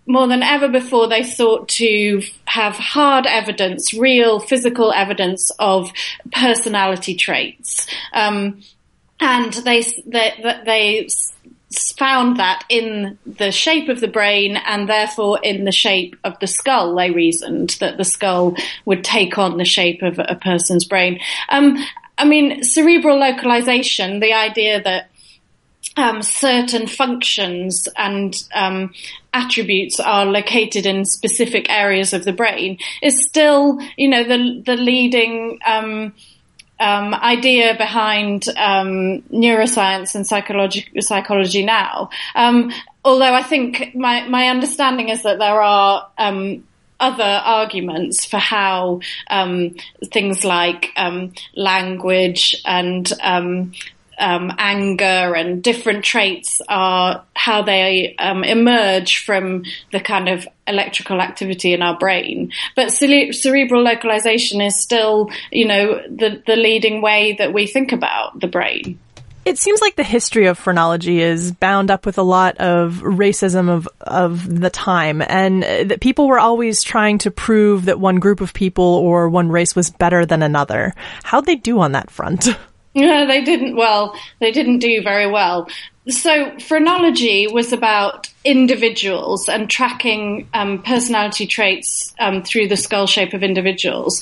[0.09, 5.93] more than ever before, they sought to have hard evidence, real physical evidence of
[6.33, 7.87] personality traits.
[8.15, 8.63] Um,
[9.21, 11.09] and they, they, they
[11.99, 16.47] found that in the shape of the brain and therefore in the shape of the
[16.47, 16.95] skull.
[16.95, 21.21] They reasoned that the skull would take on the shape of a person's brain.
[21.51, 21.85] Um,
[22.19, 25.09] I mean, cerebral localization, the idea that
[25.97, 28.93] um, certain functions and um,
[29.33, 34.77] attributes are located in specific areas of the brain is still, you know, the the
[34.77, 36.13] leading um,
[36.81, 42.11] um idea behind um, neuroscience and psychology psychology now.
[42.35, 42.73] Um,
[43.05, 46.09] although I think my my understanding is that there are
[47.01, 49.77] other arguments for how um,
[50.13, 53.73] things like um, language and um,
[54.19, 61.21] um, anger and different traits are how they um, emerge from the kind of electrical
[61.21, 62.53] activity in our brain.
[62.75, 67.93] But cere- cerebral localization is still, you know, the, the leading way that we think
[67.93, 68.99] about the brain.
[69.49, 73.71] It seems like the history of phrenology is bound up with a lot of racism
[73.71, 78.43] of of the time, and that people were always trying to prove that one group
[78.43, 80.95] of people or one race was better than another.
[81.23, 82.49] How'd they do on that front?
[82.95, 83.77] No, they didn't.
[83.77, 85.69] Well, they didn't do very well.
[86.09, 93.35] So, phrenology was about individuals and tracking um, personality traits um, through the skull shape
[93.35, 94.21] of individuals.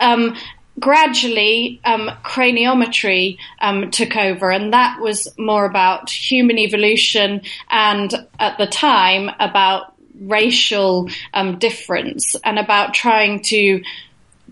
[0.00, 0.36] Um,
[0.78, 8.58] gradually, um, craniometry um, took over, and that was more about human evolution and, at
[8.58, 13.82] the time, about racial um, difference and about trying to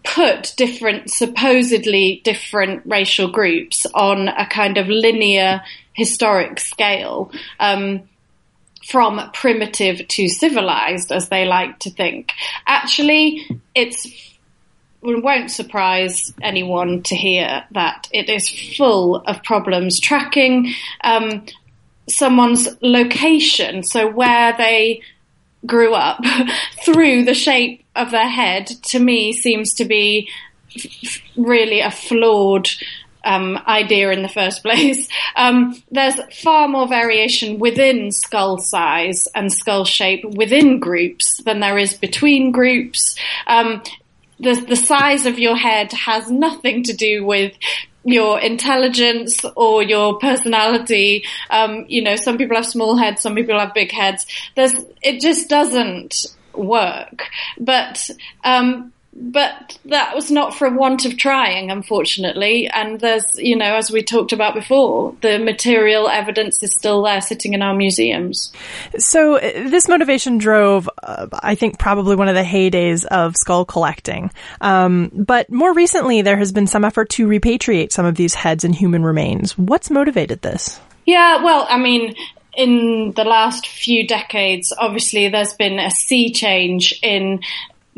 [0.04, 7.30] put different, supposedly different racial groups on a kind of linear historic scale.
[7.60, 8.08] Um,
[8.88, 12.32] from primitive to civilized, as they like to think.
[12.66, 14.06] Actually, it's
[15.02, 21.46] it won't surprise anyone to hear that it is full of problems tracking um,
[22.08, 25.02] someone's location, so where they
[25.66, 26.24] grew up,
[26.84, 30.28] through the shape of their head to me seems to be
[30.74, 32.68] f- really a flawed
[33.24, 35.08] um, idea in the first place.
[35.36, 41.78] Um, there's far more variation within skull size and skull shape within groups than there
[41.78, 43.16] is between groups.
[43.46, 43.82] Um,
[44.40, 47.54] the, the size of your head has nothing to do with
[48.04, 51.24] your intelligence or your personality.
[51.50, 54.26] Um, you know, some people have small heads, some people have big heads.
[54.54, 57.28] There's, it just doesn't work.
[57.58, 58.08] But
[58.44, 62.68] um, but that was not for want of trying, unfortunately.
[62.68, 67.20] And there's, you know, as we talked about before, the material evidence is still there
[67.20, 68.52] sitting in our museums.
[68.98, 73.64] So uh, this motivation drove, uh, I think, probably one of the heydays of skull
[73.64, 74.30] collecting.
[74.60, 78.64] Um, but more recently, there has been some effort to repatriate some of these heads
[78.64, 79.58] and human remains.
[79.58, 80.80] What's motivated this?
[81.06, 82.14] Yeah, well, I mean,
[82.54, 87.40] in the last few decades, obviously, there's been a sea change in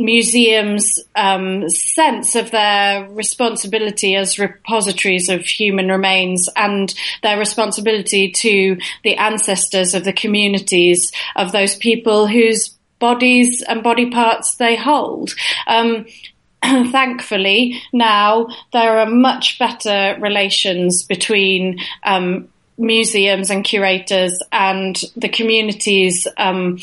[0.00, 8.78] museums' um, sense of their responsibility as repositories of human remains and their responsibility to
[9.04, 15.34] the ancestors of the communities of those people whose bodies and body parts they hold.
[15.66, 16.06] Um,
[16.62, 22.48] thankfully, now there are much better relations between um,
[22.78, 26.78] museums and curators and the communities um,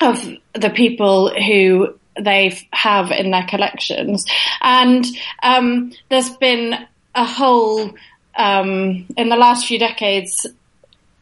[0.00, 4.26] of the people who they have in their collections.
[4.60, 5.04] And
[5.42, 6.74] um, there's been
[7.14, 7.94] a whole,
[8.36, 10.46] um, in the last few decades,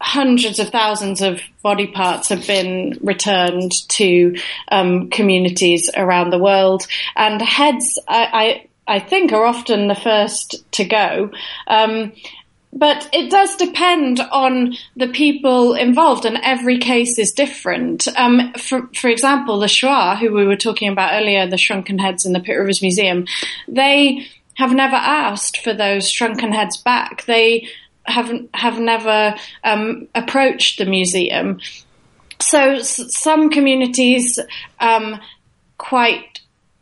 [0.00, 4.36] hundreds of thousands of body parts have been returned to
[4.70, 6.86] um, communities around the world.
[7.14, 11.30] And heads, I, I, I, think, are often the first to go.
[11.66, 12.12] Um,
[12.76, 18.06] but it does depend on the people involved, and every case is different.
[18.16, 22.26] Um, for, for example, the Shuar, who we were talking about earlier, the shrunken heads
[22.26, 23.26] in the Pitt Rivers Museum,
[23.66, 27.24] they have never asked for those shrunken heads back.
[27.24, 27.68] They
[28.04, 31.60] have have never um, approached the museum.
[32.40, 34.38] So s- some communities,
[34.80, 35.18] um,
[35.78, 36.40] quite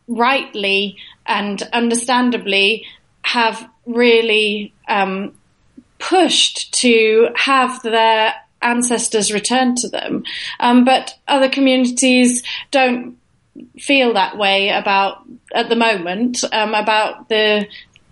[0.08, 2.84] rightly and understandably,
[3.22, 5.34] have really um,
[6.08, 10.24] pushed to have their ancestors returned to them.
[10.60, 13.16] Um, but other communities don't
[13.78, 15.22] feel that way about
[15.54, 17.66] at the moment um, about the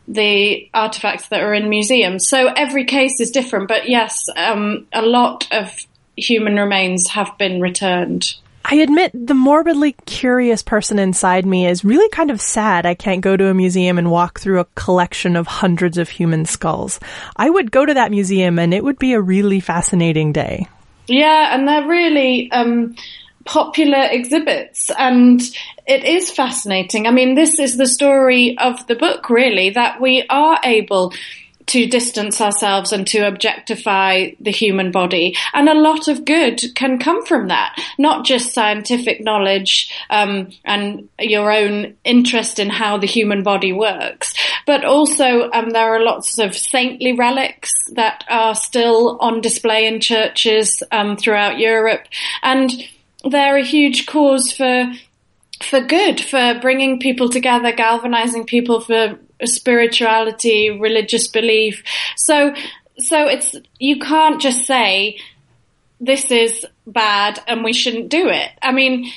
[0.08, 2.28] the artifacts that are in museums.
[2.28, 3.68] So every case is different.
[3.68, 5.70] But yes, um, a lot of
[6.16, 8.34] human remains have been returned.
[8.72, 13.20] I admit the morbidly curious person inside me is really kind of sad I can't
[13.20, 16.98] go to a museum and walk through a collection of hundreds of human skulls.
[17.36, 20.68] I would go to that museum and it would be a really fascinating day.
[21.06, 22.96] Yeah, and they're really um,
[23.44, 25.38] popular exhibits and
[25.86, 27.06] it is fascinating.
[27.06, 31.12] I mean, this is the story of the book really, that we are able
[31.66, 35.36] to distance ourselves and to objectify the human body.
[35.52, 41.08] And a lot of good can come from that, not just scientific knowledge um, and
[41.18, 44.34] your own interest in how the human body works,
[44.66, 50.00] but also um, there are lots of saintly relics that are still on display in
[50.00, 52.06] churches um, throughout Europe.
[52.42, 52.70] And
[53.24, 54.92] they're a huge cause for
[55.62, 61.82] for good, for bringing people together, galvanizing people for spirituality, religious belief.
[62.16, 62.54] So,
[62.98, 65.18] so it's, you can't just say,
[66.00, 68.50] this is bad and we shouldn't do it.
[68.60, 69.10] I mean,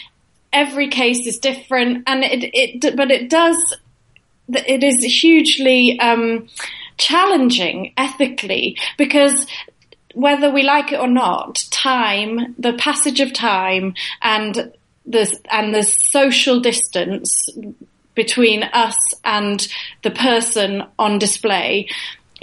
[0.54, 3.58] every case is different and it, it, but it does,
[4.50, 6.48] it is hugely, um,
[6.98, 9.48] challenging ethically because
[10.14, 14.72] whether we like it or not, time, the passage of time and
[15.06, 17.50] the, and the social distance
[18.16, 19.68] between us and
[20.04, 21.88] the person on display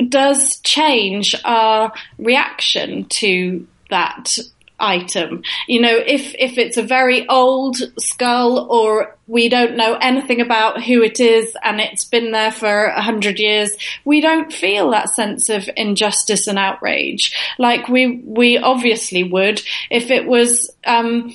[0.09, 4.39] does change our reaction to that
[4.83, 5.43] item.
[5.69, 10.83] You know, if, if it's a very old skull or we don't know anything about
[10.83, 13.71] who it is and it's been there for a hundred years,
[14.05, 20.11] we don't feel that sense of injustice and outrage like we, we obviously would if
[20.11, 21.33] it was, um,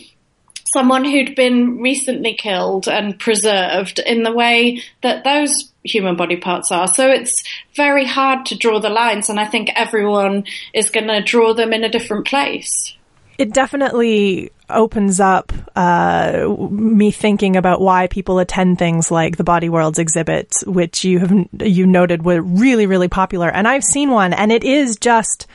[0.73, 6.71] someone who'd been recently killed and preserved in the way that those human body parts
[6.71, 6.87] are.
[6.87, 7.43] So it's
[7.75, 11.73] very hard to draw the lines, and I think everyone is going to draw them
[11.73, 12.93] in a different place.
[13.37, 19.69] It definitely opens up uh, me thinking about why people attend things like the Body
[19.69, 24.33] Worlds exhibit, which you have you noted were really really popular, and I've seen one,
[24.33, 25.47] and it is just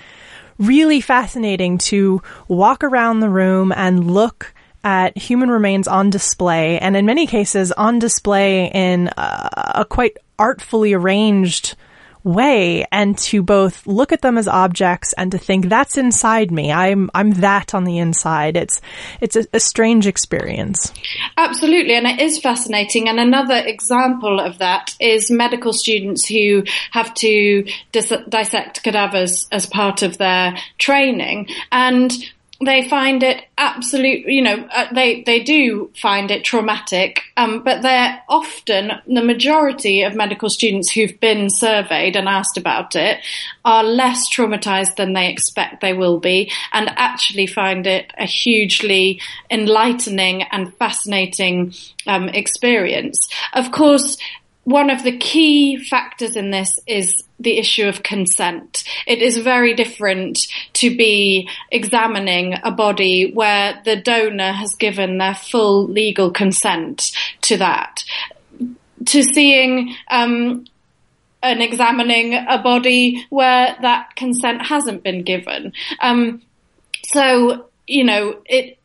[0.58, 4.54] really fascinating to walk around the room and look
[4.84, 10.16] at human remains on display, and in many cases on display in a, a quite
[10.38, 11.76] artfully arranged
[12.24, 16.70] way and to both look at them as objects and to think that's inside me.
[16.70, 18.56] I'm I'm that on the inside.
[18.56, 18.80] It's
[19.20, 20.92] it's a, a, strange experience.
[21.36, 23.08] Absolutely, and it is fascinating.
[23.08, 29.66] And another example of that is medical students who have to dis- dissect cadavers as
[29.66, 32.12] part of their training and
[32.64, 37.82] they find it absolute, you know, uh, they, they do find it traumatic, um, but
[37.82, 43.18] they're often, the majority of medical students who've been surveyed and asked about it
[43.64, 49.20] are less traumatized than they expect they will be and actually find it a hugely
[49.50, 51.74] enlightening and fascinating
[52.06, 53.28] um, experience.
[53.54, 54.16] Of course,
[54.64, 58.84] one of the key factors in this is the issue of consent.
[59.06, 60.38] It is very different
[60.74, 67.12] to be examining a body where the donor has given their full legal consent
[67.42, 68.04] to that.
[69.06, 70.64] To seeing um,
[71.42, 75.72] and examining a body where that consent hasn't been given.
[76.00, 76.42] Um,
[77.12, 78.78] so, you know, it,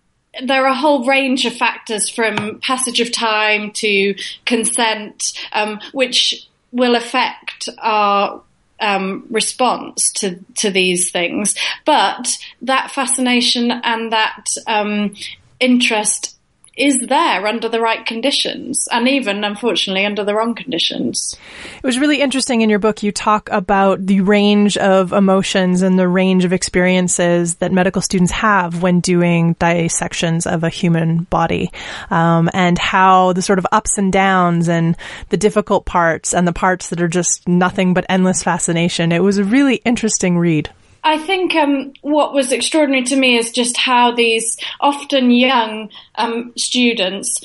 [0.43, 6.47] there are a whole range of factors from passage of time to consent, um, which
[6.71, 8.41] will affect our
[8.79, 11.55] um, response to to these things.
[11.85, 12.29] But
[12.61, 15.15] that fascination and that um,
[15.59, 16.36] interest
[16.77, 21.35] is there under the right conditions and even unfortunately under the wrong conditions.
[21.77, 23.01] It was really interesting in your book.
[23.01, 28.31] You talk about the range of emotions and the range of experiences that medical students
[28.31, 31.71] have when doing dissections of a human body,
[32.11, 34.95] um, and how the sort of ups and downs and
[35.29, 39.11] the difficult parts and the parts that are just nothing but endless fascination.
[39.11, 40.69] It was a really interesting read.
[41.07, 46.51] I think um, what was extraordinary to me is just how these often young um,
[46.57, 47.39] students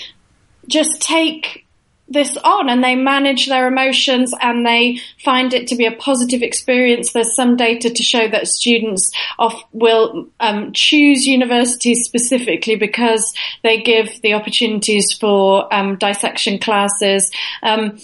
[0.67, 1.65] just take
[2.09, 6.43] this on and they manage their emotions and they find it to be a positive
[6.43, 7.13] experience.
[7.13, 13.33] There's some data to show that students off will um, choose universities specifically because
[13.63, 17.31] they give the opportunities for um, dissection classes.
[17.63, 18.01] Um,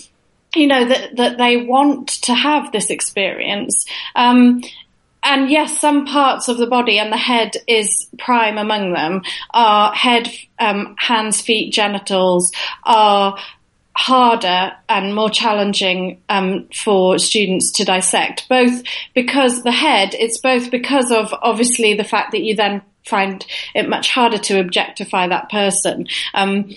[0.55, 3.85] you know that that they want to have this experience.
[4.15, 4.63] Um,
[5.29, 9.21] and yes, some parts of the body and the head is prime among them.
[9.53, 12.51] Our head, um, hands, feet, genitals
[12.85, 13.39] are
[13.95, 18.49] harder and more challenging um, for students to dissect.
[18.49, 18.83] Both
[19.15, 23.87] because the head, it's both because of obviously the fact that you then find it
[23.87, 26.07] much harder to objectify that person.
[26.33, 26.71] Um,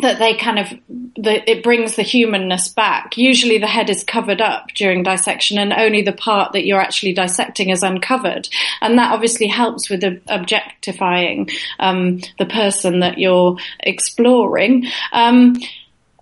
[0.00, 0.68] that they kind of
[1.16, 3.16] the, it brings the humanness back.
[3.16, 7.12] Usually, the head is covered up during dissection, and only the part that you're actually
[7.12, 8.48] dissecting is uncovered,
[8.80, 11.48] and that obviously helps with objectifying
[11.78, 14.86] um, the person that you're exploring.
[15.12, 15.56] Um,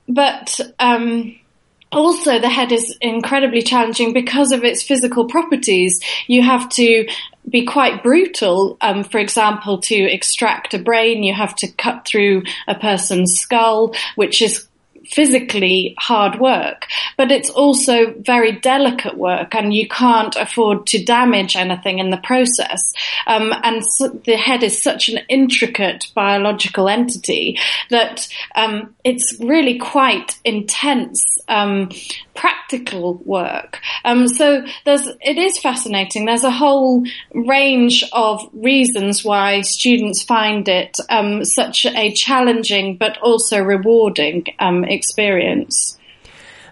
[0.09, 1.39] but um,
[1.93, 6.01] also the head is incredibly challenging because of its physical properties.
[6.27, 7.09] You have to
[7.49, 8.77] be quite brutal.
[8.81, 13.95] Um, for example, to extract a brain, you have to cut through a person's skull,
[14.17, 14.69] which is
[15.09, 16.87] physically hard work,
[17.17, 22.19] but it's also very delicate work and you can't afford to damage anything in the
[22.19, 22.93] process.
[23.27, 27.59] Um, and so the head is such an intricate biological entity
[27.91, 31.91] that um, it's really quite intense um,
[32.39, 33.81] practical work.
[34.05, 36.25] Um, so there's it is fascinating.
[36.25, 43.19] There's a whole range of reasons why students find it um, such a challenging but
[43.19, 45.99] also rewarding um, experience.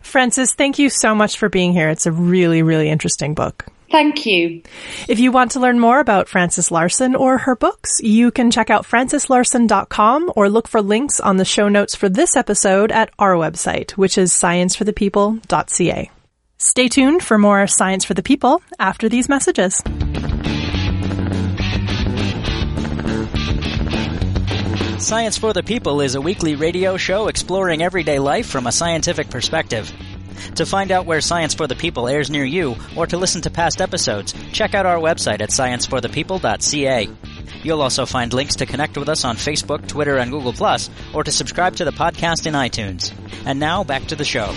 [0.02, 1.90] Frances, thank you so much for being here.
[1.90, 3.66] It's a really, really interesting book.
[3.96, 4.60] Thank you.
[5.08, 8.68] If you want to learn more about Frances Larson or her books, you can check
[8.68, 13.36] out franceslarson.com or look for links on the show notes for this episode at our
[13.36, 16.10] website, which is scienceforthepeople.ca.
[16.58, 19.82] Stay tuned for more Science for the People after these messages.
[25.02, 29.30] Science for the People is a weekly radio show exploring everyday life from a scientific
[29.30, 29.90] perspective.
[30.56, 33.50] To find out where Science for the People airs near you, or to listen to
[33.50, 37.08] past episodes, check out our website at scienceforthepeople.ca.
[37.62, 40.54] You'll also find links to connect with us on Facebook, Twitter, and Google+,
[41.14, 43.12] or to subscribe to the podcast in iTunes.
[43.44, 44.52] And now, back to the show.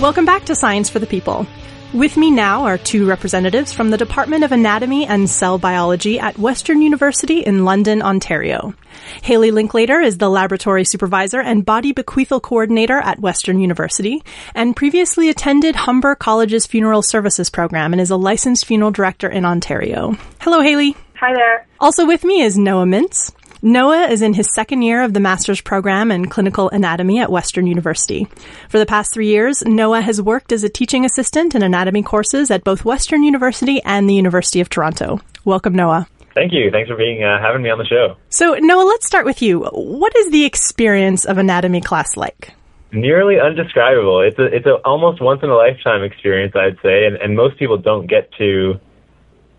[0.00, 1.46] Welcome back to Science for the People.
[1.92, 6.38] With me now are two representatives from the Department of Anatomy and Cell Biology at
[6.38, 8.74] Western University in London, Ontario.
[9.22, 14.24] Haley Linklater is the laboratory supervisor and body bequeathal coordinator at Western University
[14.54, 19.44] and previously attended Humber College's funeral services program and is a licensed funeral director in
[19.44, 20.16] Ontario.
[20.40, 20.96] Hello, Haley.
[21.20, 21.66] Hi there.
[21.78, 23.32] Also with me is Noah Mintz.
[23.66, 27.66] Noah is in his second year of the master's program in clinical anatomy at Western
[27.66, 28.28] University.
[28.68, 32.50] For the past three years, Noah has worked as a teaching assistant in anatomy courses
[32.50, 35.18] at both Western University and the University of Toronto.
[35.46, 36.06] Welcome, Noah.
[36.34, 36.70] Thank you.
[36.70, 38.16] Thanks for being uh, having me on the show.
[38.28, 39.60] So, Noah, let's start with you.
[39.72, 42.52] What is the experience of anatomy class like?
[42.92, 44.20] Nearly undescribable.
[44.20, 47.58] It's a it's a almost once in a lifetime experience, I'd say, and, and most
[47.58, 48.74] people don't get to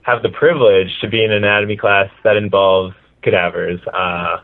[0.03, 2.93] have the privilege to be in an anatomy class that involves
[3.25, 3.81] cadavers.
[3.91, 4.37] Uh,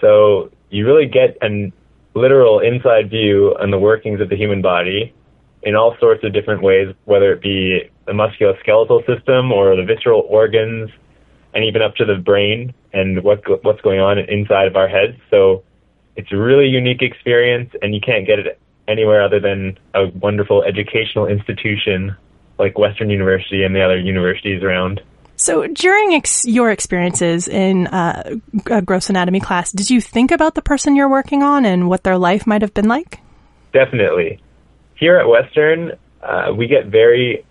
[0.00, 1.72] so you really get a
[2.14, 5.14] literal inside view on the workings of the human body
[5.62, 10.24] in all sorts of different ways, whether it be the musculoskeletal system or the visceral
[10.28, 10.90] organs,
[11.54, 15.16] and even up to the brain and what what's going on inside of our heads.
[15.30, 15.62] So
[16.16, 20.62] it's a really unique experience, and you can't get it anywhere other than a wonderful
[20.62, 22.16] educational institution
[22.58, 25.00] like Western University and the other universities around.
[25.38, 30.56] So, during ex- your experiences in uh, a gross anatomy class, did you think about
[30.56, 33.20] the person you're working on and what their life might have been like?
[33.72, 34.40] Definitely.
[34.96, 35.92] Here at Western,
[36.24, 37.46] uh, we get very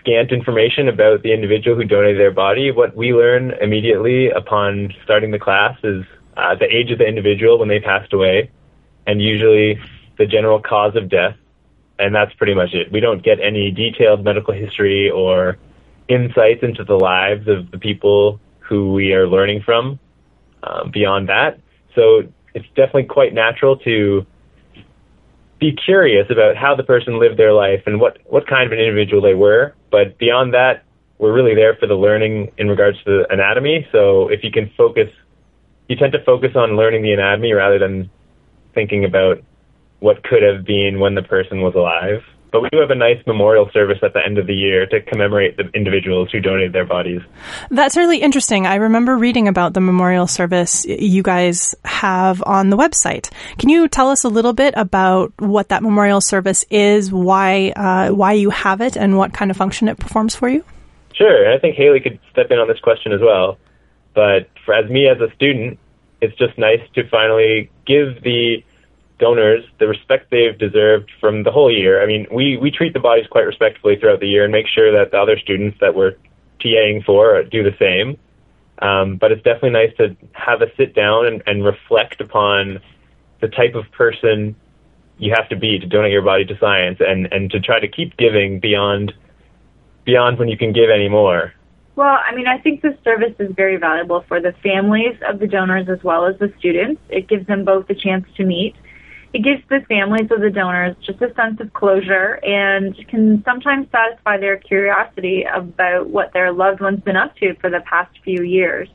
[0.00, 2.72] scant information about the individual who donated their body.
[2.72, 6.04] What we learn immediately upon starting the class is
[6.36, 8.50] uh, the age of the individual when they passed away,
[9.06, 9.78] and usually
[10.18, 11.36] the general cause of death,
[12.00, 12.90] and that's pretty much it.
[12.90, 15.56] We don't get any detailed medical history or
[16.08, 19.98] insights into the lives of the people who we are learning from
[20.62, 21.58] um, beyond that.
[21.94, 22.22] So
[22.54, 24.26] it's definitely quite natural to
[25.58, 28.78] be curious about how the person lived their life and what, what kind of an
[28.78, 29.74] individual they were.
[29.90, 30.84] But beyond that,
[31.18, 33.86] we're really there for the learning in regards to the anatomy.
[33.90, 35.08] So if you can focus,
[35.88, 38.10] you tend to focus on learning the anatomy rather than
[38.74, 39.42] thinking about
[40.00, 42.22] what could have been when the person was alive.
[42.52, 45.00] But we do have a nice memorial service at the end of the year to
[45.02, 47.20] commemorate the individuals who donated their bodies.
[47.70, 48.66] That's really interesting.
[48.66, 53.30] I remember reading about the memorial service you guys have on the website.
[53.58, 58.10] Can you tell us a little bit about what that memorial service is, why uh,
[58.10, 60.64] why you have it, and what kind of function it performs for you?
[61.14, 61.52] Sure.
[61.52, 63.58] I think Haley could step in on this question as well.
[64.14, 65.78] But for as me as a student,
[66.20, 68.64] it's just nice to finally give the
[69.18, 72.02] donors the respect they've deserved from the whole year.
[72.02, 74.92] I mean, we, we treat the bodies quite respectfully throughout the year and make sure
[74.92, 76.12] that the other students that we're
[76.60, 78.18] TAing for do the same.
[78.78, 82.80] Um, but it's definitely nice to have a sit down and, and reflect upon
[83.40, 84.54] the type of person
[85.18, 87.88] you have to be to donate your body to science and, and to try to
[87.88, 89.14] keep giving beyond
[90.04, 91.52] beyond when you can give any more.
[91.96, 95.46] Well, I mean, I think this service is very valuable for the families of the
[95.46, 97.00] donors as well as the students.
[97.08, 98.76] It gives them both a chance to meet
[99.32, 103.86] it gives the families of the donors just a sense of closure and can sometimes
[103.90, 108.42] satisfy their curiosity about what their loved one's been up to for the past few
[108.42, 108.88] years.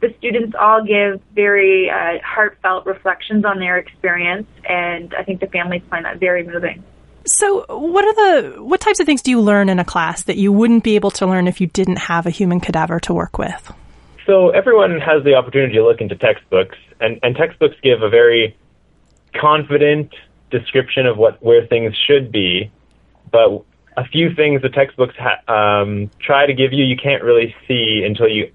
[0.00, 5.46] The students all give very uh, heartfelt reflections on their experience, and I think the
[5.46, 6.84] families find that very moving.
[7.26, 10.36] So, what are the what types of things do you learn in a class that
[10.36, 13.38] you wouldn't be able to learn if you didn't have a human cadaver to work
[13.38, 13.72] with?
[14.26, 18.54] So, everyone has the opportunity to look into textbooks, and, and textbooks give a very
[19.40, 20.12] confident
[20.50, 22.70] description of what where things should be,
[23.30, 23.64] but
[23.96, 28.02] a few things the textbooks ha- um, try to give you you can't really see
[28.06, 28.52] until you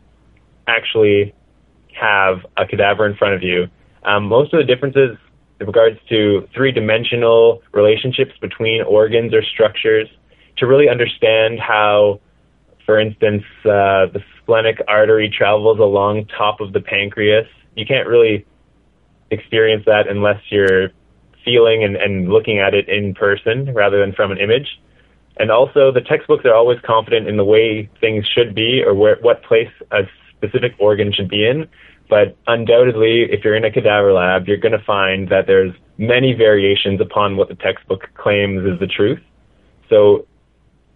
[0.68, 1.34] actually
[1.94, 3.68] have a cadaver in front of you.
[4.04, 5.18] Um, most of the differences
[5.60, 10.08] in regards to three-dimensional relationships between organs or structures,
[10.58, 12.22] to really understand how,
[12.86, 17.48] for instance, uh, the splenic artery travels along top of the pancreas.
[17.76, 18.46] You can't really
[19.32, 20.90] experience that unless you're
[21.46, 24.80] feeling and, and looking at it in person rather than from an image.
[25.38, 29.18] And also, the textbooks are always confident in the way things should be or where,
[29.22, 30.02] what place a
[30.36, 31.68] specific organ should be in.
[32.10, 36.34] But undoubtedly, if you're in a cadaver lab, you're going to find that there's many
[36.34, 39.20] variations upon what the textbook claims is the truth.
[39.90, 40.28] So,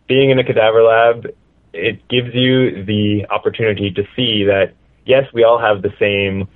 [0.08, 1.28] being in a cadaver lab,
[1.72, 4.74] it gives you the opportunity to see that
[5.06, 6.48] yes, we all have the same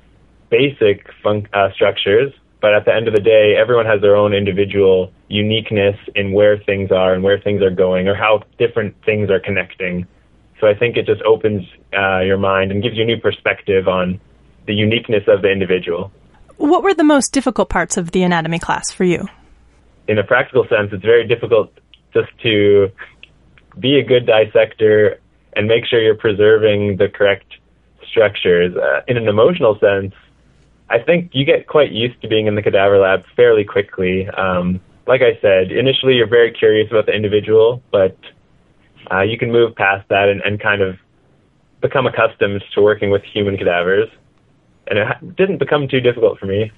[0.50, 4.34] basic fun- uh, structures, but at the end of the day, everyone has their own
[4.34, 9.30] individual uniqueness in where things are and where things are going or how different things
[9.30, 10.08] are connecting.
[10.60, 13.88] So I think it just opens uh, your mind and gives you a new perspective
[13.88, 14.20] on
[14.66, 16.12] the uniqueness of the individual.
[16.58, 19.28] What were the most difficult parts of the anatomy class for you?
[20.08, 21.72] In a practical sense, it's very difficult
[22.14, 22.90] just to
[23.80, 25.20] be a good dissector
[25.56, 27.46] and make sure you're preserving the correct
[28.10, 28.76] structures.
[28.76, 30.14] Uh, in an emotional sense,
[30.90, 34.28] I think you get quite used to being in the cadaver lab fairly quickly.
[34.30, 38.18] Um, like I said, initially you're very curious about the individual, but
[39.12, 40.96] uh, you can move past that and, and kind of
[41.82, 44.10] become accustomed to working with human cadavers.
[44.88, 46.72] And it didn't become too difficult for me.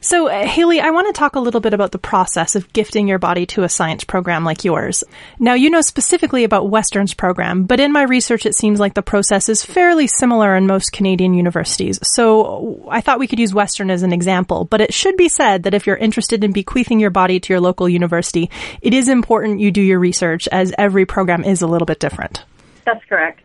[0.00, 3.08] So, uh, Haley, I want to talk a little bit about the process of gifting
[3.08, 5.02] your body to a science program like yours.
[5.38, 9.02] Now, you know specifically about Western's program, but in my research, it seems like the
[9.02, 11.98] process is fairly similar in most Canadian universities.
[12.02, 15.64] So, I thought we could use Western as an example, but it should be said
[15.64, 18.50] that if you're interested in bequeathing your body to your local university,
[18.82, 22.44] it is important you do your research as every program is a little bit different.
[22.84, 23.40] That's correct.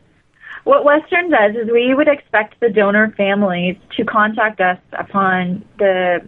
[0.63, 6.27] What Western does is we would expect the donor families to contact us upon the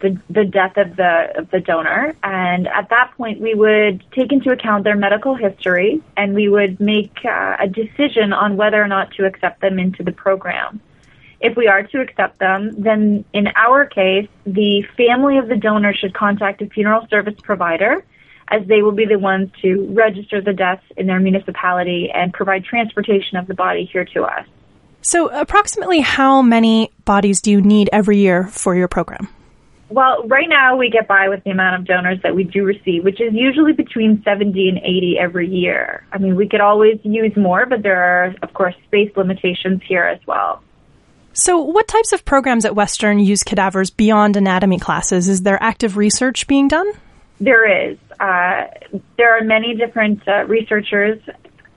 [0.00, 4.32] the, the death of the of the donor, and at that point we would take
[4.32, 8.88] into account their medical history, and we would make uh, a decision on whether or
[8.88, 10.80] not to accept them into the program.
[11.40, 15.94] If we are to accept them, then in our case, the family of the donor
[15.94, 18.04] should contact a funeral service provider
[18.48, 22.64] as they will be the ones to register the death in their municipality and provide
[22.64, 24.46] transportation of the body here to us.
[25.02, 29.28] So, approximately how many bodies do you need every year for your program?
[29.88, 33.04] Well, right now we get by with the amount of donors that we do receive,
[33.04, 36.04] which is usually between 70 and 80 every year.
[36.12, 40.02] I mean, we could always use more, but there are, of course, space limitations here
[40.02, 40.62] as well.
[41.34, 45.28] So, what types of programs at Western use cadavers beyond anatomy classes?
[45.28, 46.90] Is there active research being done?
[47.38, 47.98] There is.
[48.18, 48.68] Uh,
[49.18, 51.20] there are many different uh, researchers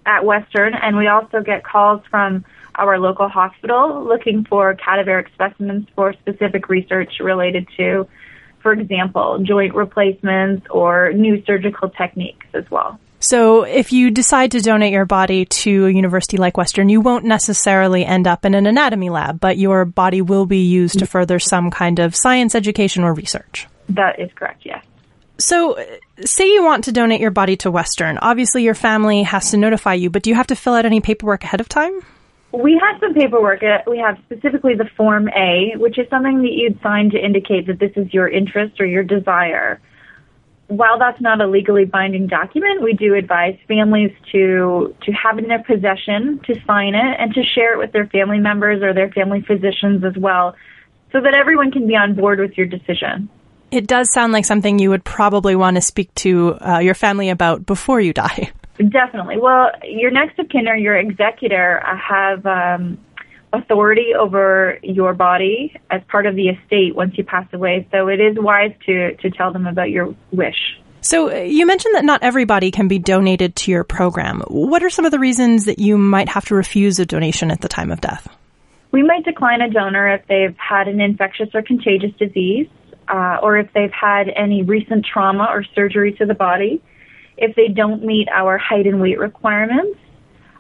[0.06, 2.46] at Western, and we also get calls from
[2.76, 8.08] our local hospital looking for cadaveric specimens for specific research related to,
[8.62, 13.00] for example, joint replacements or new surgical techniques as well.
[13.22, 17.26] So, if you decide to donate your body to a university like Western, you won't
[17.26, 21.38] necessarily end up in an anatomy lab, but your body will be used to further
[21.38, 23.68] some kind of science education or research.
[23.90, 24.86] That is correct, yes.
[25.38, 25.78] So,
[26.24, 28.18] say you want to donate your body to Western.
[28.18, 31.02] Obviously, your family has to notify you, but do you have to fill out any
[31.02, 32.00] paperwork ahead of time?
[32.52, 33.62] We have some paperwork.
[33.62, 37.68] Uh, we have specifically the Form A, which is something that you'd sign to indicate
[37.68, 39.80] that this is your interest or your desire
[40.70, 45.44] while that's not a legally binding document, we do advise families to to have it
[45.44, 48.94] in their possession, to sign it, and to share it with their family members or
[48.94, 50.56] their family physicians as well,
[51.12, 53.30] so that everyone can be on board with your decision.
[53.72, 57.30] It does sound like something you would probably want to speak to uh, your family
[57.30, 58.52] about before you die.
[58.88, 59.38] Definitely.
[59.38, 62.98] Well, your next of kin or your executor have um,
[63.52, 67.88] authority over your body as part of the estate once you pass away.
[67.92, 70.80] So it is wise to, to tell them about your wish.
[71.02, 74.42] So uh, you mentioned that not everybody can be donated to your program.
[74.48, 77.62] What are some of the reasons that you might have to refuse a donation at
[77.62, 78.28] the time of death?
[78.92, 82.68] We might decline a donor if they've had an infectious or contagious disease,
[83.08, 86.82] uh, or if they've had any recent trauma or surgery to the body,
[87.40, 89.98] if they don't meet our height and weight requirements,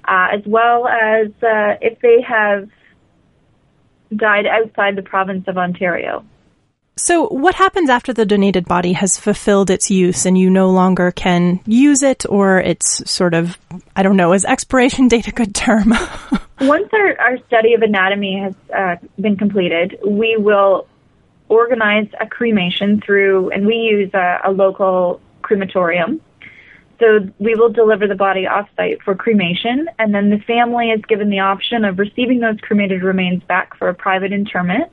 [0.06, 2.70] uh, as well as uh, if they have
[4.16, 6.26] died outside the province of Ontario.
[6.98, 11.12] So, what happens after the donated body has fulfilled its use and you no longer
[11.12, 13.58] can use it, or it's sort of,
[13.96, 15.90] I don't know, is expiration date a good term?
[16.62, 20.88] Once our, our study of anatomy has uh, been completed, we will
[21.48, 26.20] organize a cremation through, and we use a, a local crematorium
[27.00, 31.30] so we will deliver the body off-site for cremation, and then the family is given
[31.30, 34.92] the option of receiving those cremated remains back for a private interment,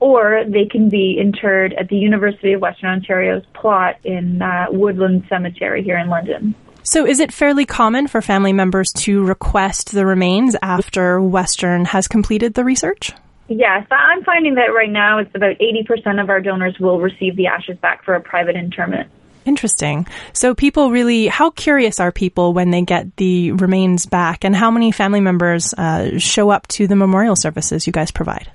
[0.00, 5.24] or they can be interred at the University of Western Ontario's plot in uh, Woodland
[5.28, 6.54] Cemetery here in London.
[6.84, 12.08] So, is it fairly common for family members to request the remains after Western has
[12.08, 13.12] completed the research?
[13.48, 17.46] Yes, I'm finding that right now it's about 80% of our donors will receive the
[17.46, 19.10] ashes back for a private interment.
[19.48, 20.06] Interesting.
[20.34, 24.70] So people really, how curious are people when they get the remains back, and how
[24.70, 28.50] many family members uh, show up to the memorial services you guys provide?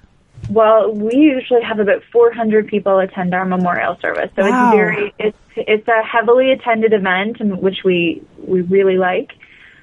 [0.50, 4.68] Well, we usually have about 400 people attend our memorial service, so wow.
[4.68, 9.32] it's very it's it's a heavily attended event, and which we we really like.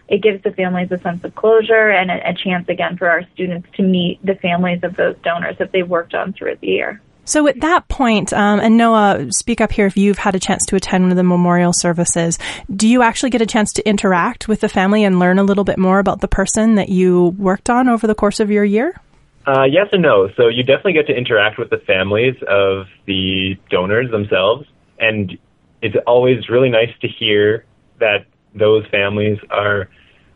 [0.06, 3.24] It gives the families a sense of closure and a, a chance again for our
[3.34, 7.00] students to meet the families of those donors that they've worked on throughout the year.
[7.24, 10.64] So at that point, um, and Noah, speak up here if you've had a chance
[10.66, 12.38] to attend one of the memorial services.
[12.74, 15.64] Do you actually get a chance to interact with the family and learn a little
[15.64, 19.00] bit more about the person that you worked on over the course of your year?
[19.46, 20.28] Uh, yes and no.
[20.36, 24.66] So you definitely get to interact with the families of the donors themselves,
[24.98, 25.38] and
[25.82, 27.64] it's always really nice to hear
[28.00, 29.88] that those families are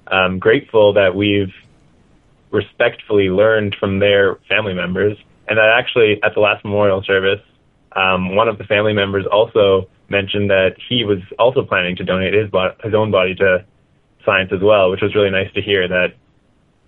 [0.06, 1.52] um, grateful that we've
[2.50, 5.16] respectfully learned from their family members
[5.48, 7.40] and that actually, at the last memorial service,
[7.92, 12.34] um, one of the family members also mentioned that he was also planning to donate
[12.34, 13.64] his, bo- his own body to
[14.24, 16.14] science as well, which was really nice to hear that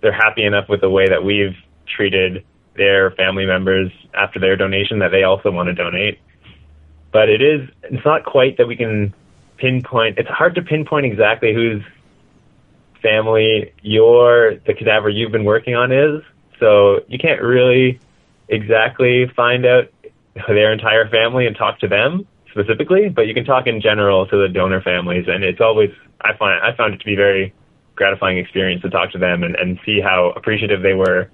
[0.01, 1.55] they're happy enough with the way that we've
[1.95, 2.45] treated
[2.75, 6.19] their family members after their donation that they also want to donate.
[7.11, 9.13] But it is, it's not quite that we can
[9.57, 11.81] pinpoint, it's hard to pinpoint exactly whose
[13.01, 16.21] family your, the cadaver you've been working on is.
[16.59, 17.99] So you can't really
[18.49, 19.85] exactly find out
[20.47, 24.37] their entire family and talk to them specifically, but you can talk in general to
[24.37, 25.91] the donor families, and it's always
[26.21, 27.53] I find I found it to be very
[27.95, 31.29] gratifying experience to talk to them and, and see how appreciative they were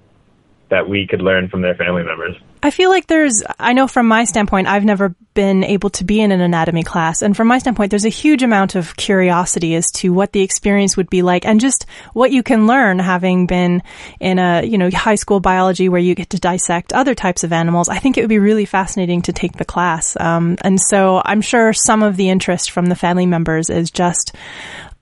[0.70, 2.36] that we could learn from their family members.
[2.62, 6.20] I feel like there's, I know from my standpoint, I've never been able to be
[6.20, 7.20] in an anatomy class.
[7.20, 10.96] And from my standpoint, there's a huge amount of curiosity as to what the experience
[10.96, 11.84] would be like and just
[12.14, 13.82] what you can learn having been
[14.18, 17.52] in a, you know, high school biology where you get to dissect other types of
[17.52, 17.90] animals.
[17.90, 20.16] I think it would be really fascinating to take the class.
[20.18, 24.34] Um, and so I'm sure some of the interest from the family members is just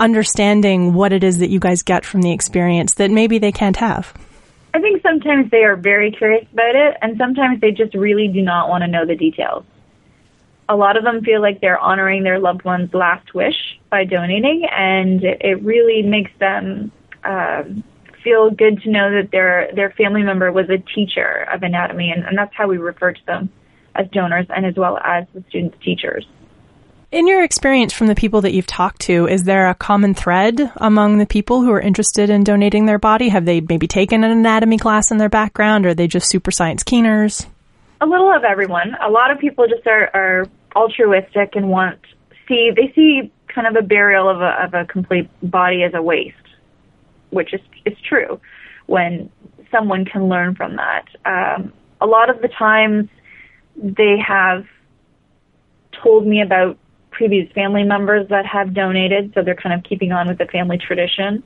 [0.00, 3.76] understanding what it is that you guys get from the experience that maybe they can't
[3.76, 4.12] have.
[4.74, 8.40] I think sometimes they are very curious about it, and sometimes they just really do
[8.40, 9.64] not want to know the details.
[10.68, 14.64] A lot of them feel like they're honoring their loved one's last wish by donating,
[14.64, 16.90] and it really makes them
[17.24, 17.84] um,
[18.24, 22.24] feel good to know that their their family member was a teacher of anatomy, and,
[22.24, 23.50] and that's how we refer to them
[23.94, 26.26] as donors, and as well as the students' teachers.
[27.12, 30.72] In your experience from the people that you've talked to, is there a common thread
[30.76, 33.28] among the people who are interested in donating their body?
[33.28, 36.50] Have they maybe taken an anatomy class in their background, or are they just super
[36.50, 37.46] science keeners?
[38.00, 38.96] A little of everyone.
[39.06, 41.98] A lot of people just are, are altruistic and want
[42.48, 46.00] see they see kind of a burial of a of a complete body as a
[46.00, 46.34] waste,
[47.28, 48.40] which is is true.
[48.86, 49.30] When
[49.70, 53.10] someone can learn from that, um, a lot of the times
[53.76, 54.64] they have
[56.02, 56.78] told me about
[57.12, 60.78] previous family members that have donated, so they're kind of keeping on with the family
[60.78, 61.42] tradition.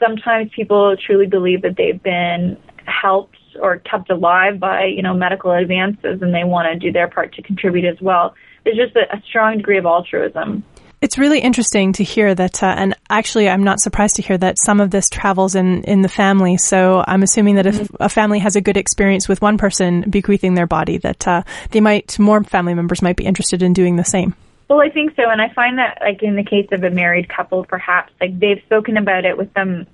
[0.00, 2.56] Sometimes people truly believe that they've been
[2.86, 7.08] helped or kept alive by, you know, medical advances and they want to do their
[7.08, 8.34] part to contribute as well.
[8.64, 10.64] There's just a, a strong degree of altruism.
[11.00, 14.56] It's really interesting to hear that, uh, and actually, I'm not surprised to hear that
[14.56, 16.56] some of this travels in, in the family.
[16.56, 17.96] So I'm assuming that if mm-hmm.
[17.98, 21.42] a family has a good experience with one person bequeathing their body, that uh,
[21.72, 24.36] they might more family members might be interested in doing the same.
[24.72, 27.28] Well, I think so, and I find that like in the case of a married
[27.28, 29.86] couple, perhaps like they've spoken about it with them,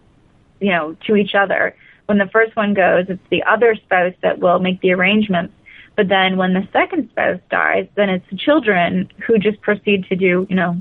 [0.60, 1.74] you know, to each other.
[2.06, 5.52] When the first one goes, it's the other spouse that will make the arrangements.
[5.96, 10.14] But then when the second spouse dies, then it's the children who just proceed to
[10.14, 10.80] do, you know,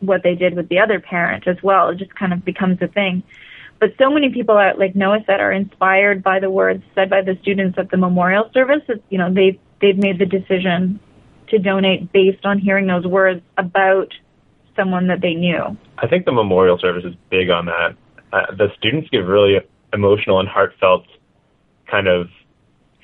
[0.00, 1.90] what they did with the other parent as well.
[1.90, 3.22] It just kind of becomes a thing.
[3.78, 7.22] But so many people are like Noah said are inspired by the words said by
[7.22, 8.82] the students at the memorial service.
[8.88, 10.98] It's, you know, they've they've made the decision
[11.50, 14.12] to donate based on hearing those words about
[14.76, 15.76] someone that they knew.
[15.98, 17.96] I think the memorial service is big on that.
[18.32, 19.56] Uh, the students give really
[19.92, 21.04] emotional and heartfelt
[21.90, 22.28] kind of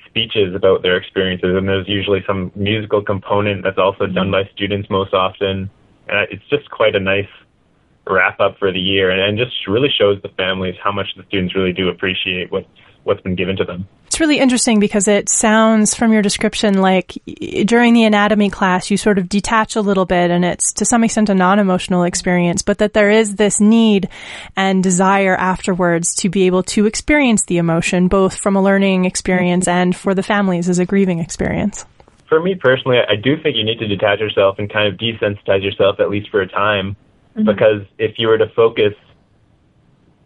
[0.07, 4.15] speeches about their experiences, and there's usually some musical component that's also mm-hmm.
[4.15, 5.69] done by students most often.
[6.07, 7.27] And it's just quite a nice
[8.09, 11.23] wrap up for the year, and, and just really shows the families how much the
[11.27, 12.67] students really do appreciate what's
[13.03, 13.87] what's been given to them.
[14.17, 17.19] It's really interesting because it sounds from your description like
[17.65, 21.03] during the anatomy class, you sort of detach a little bit and it's to some
[21.03, 24.09] extent a non-emotional experience, but that there is this need
[24.55, 29.67] and desire afterwards to be able to experience the emotion, both from a learning experience
[29.67, 31.85] and for the families as a grieving experience.
[32.27, 35.61] For me personally, I do think you need to detach yourself and kind of desensitize
[35.61, 36.95] yourself at least for a time,
[37.35, 37.45] mm-hmm.
[37.45, 38.95] because if you were to focus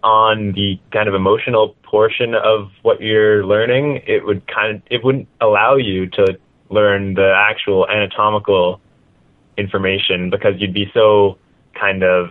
[0.01, 5.03] on the kind of emotional portion of what you're learning, it would kind of it
[5.03, 6.39] wouldn't allow you to
[6.69, 8.79] learn the actual anatomical
[9.57, 11.37] information because you'd be so
[11.77, 12.29] kind of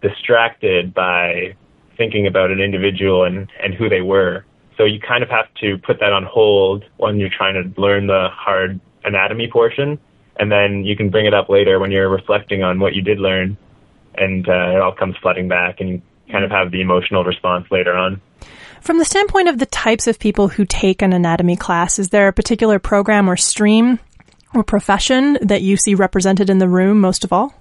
[0.00, 1.54] distracted by
[1.98, 4.44] thinking about an individual and, and who they were.
[4.78, 8.06] So you kind of have to put that on hold when you're trying to learn
[8.06, 9.98] the hard anatomy portion,
[10.36, 13.18] and then you can bring it up later when you're reflecting on what you did
[13.18, 13.58] learn,
[14.14, 17.66] and uh, it all comes flooding back, and you kind of have the emotional response
[17.70, 18.20] later on.
[18.82, 22.26] From the standpoint of the types of people who take an anatomy class, is there
[22.26, 24.00] a particular program or stream
[24.54, 27.54] or profession that you see represented in the room most of all?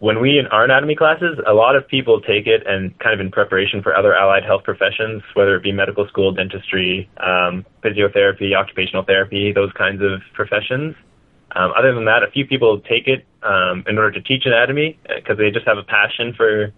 [0.00, 3.20] When we in our anatomy classes, a lot of people take it and kind of
[3.20, 8.54] in preparation for other allied health professions, whether it be medical school, dentistry, um, physiotherapy,
[8.54, 10.94] occupational therapy, those kinds of professions.
[11.56, 14.98] Um, other than that, a few people take it um, in order to teach anatomy
[15.08, 16.74] because they just have a passion for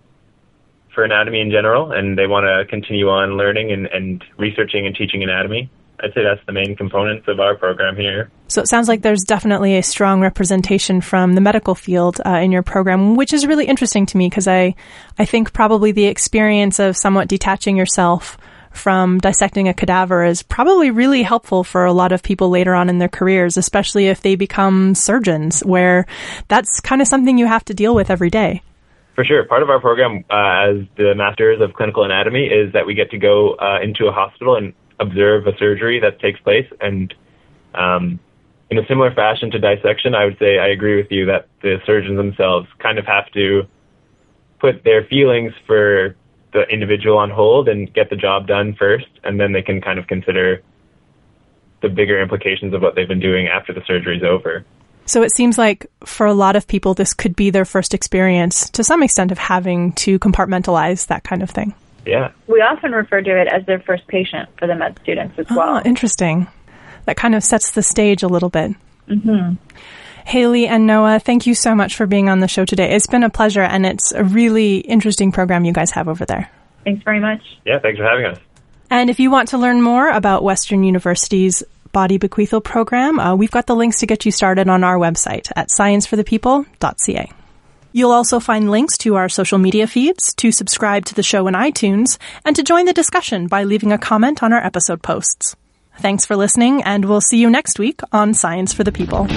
[0.95, 4.95] for anatomy in general, and they want to continue on learning and, and researching and
[4.95, 5.71] teaching anatomy.
[6.01, 8.31] I'd say that's the main components of our program here.
[8.49, 12.51] So it sounds like there's definitely a strong representation from the medical field uh, in
[12.51, 14.75] your program, which is really interesting to me because I,
[15.19, 18.37] I think probably the experience of somewhat detaching yourself
[18.73, 22.89] from dissecting a cadaver is probably really helpful for a lot of people later on
[22.89, 26.07] in their careers, especially if they become surgeons, where
[26.49, 28.63] that's kind of something you have to deal with every day.
[29.15, 29.45] For sure.
[29.45, 33.11] Part of our program uh, as the Masters of Clinical Anatomy is that we get
[33.11, 36.67] to go uh, into a hospital and observe a surgery that takes place.
[36.81, 37.13] And
[37.75, 38.19] um,
[38.71, 41.77] in a similar fashion to dissection, I would say I agree with you that the
[41.85, 43.65] surgeons themselves kind of have to
[44.61, 46.17] put their feelings for
[46.55, 49.99] the individual on hold and get the job done first, and then they can kind
[49.99, 50.63] of consider
[51.83, 54.65] the bigger implications of what they've been doing after the surgery's over.
[55.05, 58.71] So it seems like for a lot of people, this could be their first experience
[58.71, 61.75] to some extent of having to compartmentalize that kind of thing.
[62.07, 62.33] Yeah.
[62.47, 65.77] We often refer to it as their first patient for the med students as well.
[65.77, 66.47] Oh, interesting.
[67.05, 68.73] That kind of sets the stage a little bit.
[69.09, 69.55] Mm-hmm.
[70.25, 72.95] Haley and Noah, thank you so much for being on the show today.
[72.95, 76.49] It's been a pleasure, and it's a really interesting program you guys have over there.
[76.85, 77.41] Thanks very much.
[77.65, 78.39] Yeah, thanks for having us.
[78.89, 83.51] And if you want to learn more about Western University's body bequeathal program, uh, we've
[83.51, 87.31] got the links to get you started on our website at scienceforthepeople.ca.
[87.93, 91.55] You'll also find links to our social media feeds, to subscribe to the show in
[91.55, 95.55] iTunes, and to join the discussion by leaving a comment on our episode posts.
[95.99, 99.29] Thanks for listening, and we'll see you next week on Science for the People.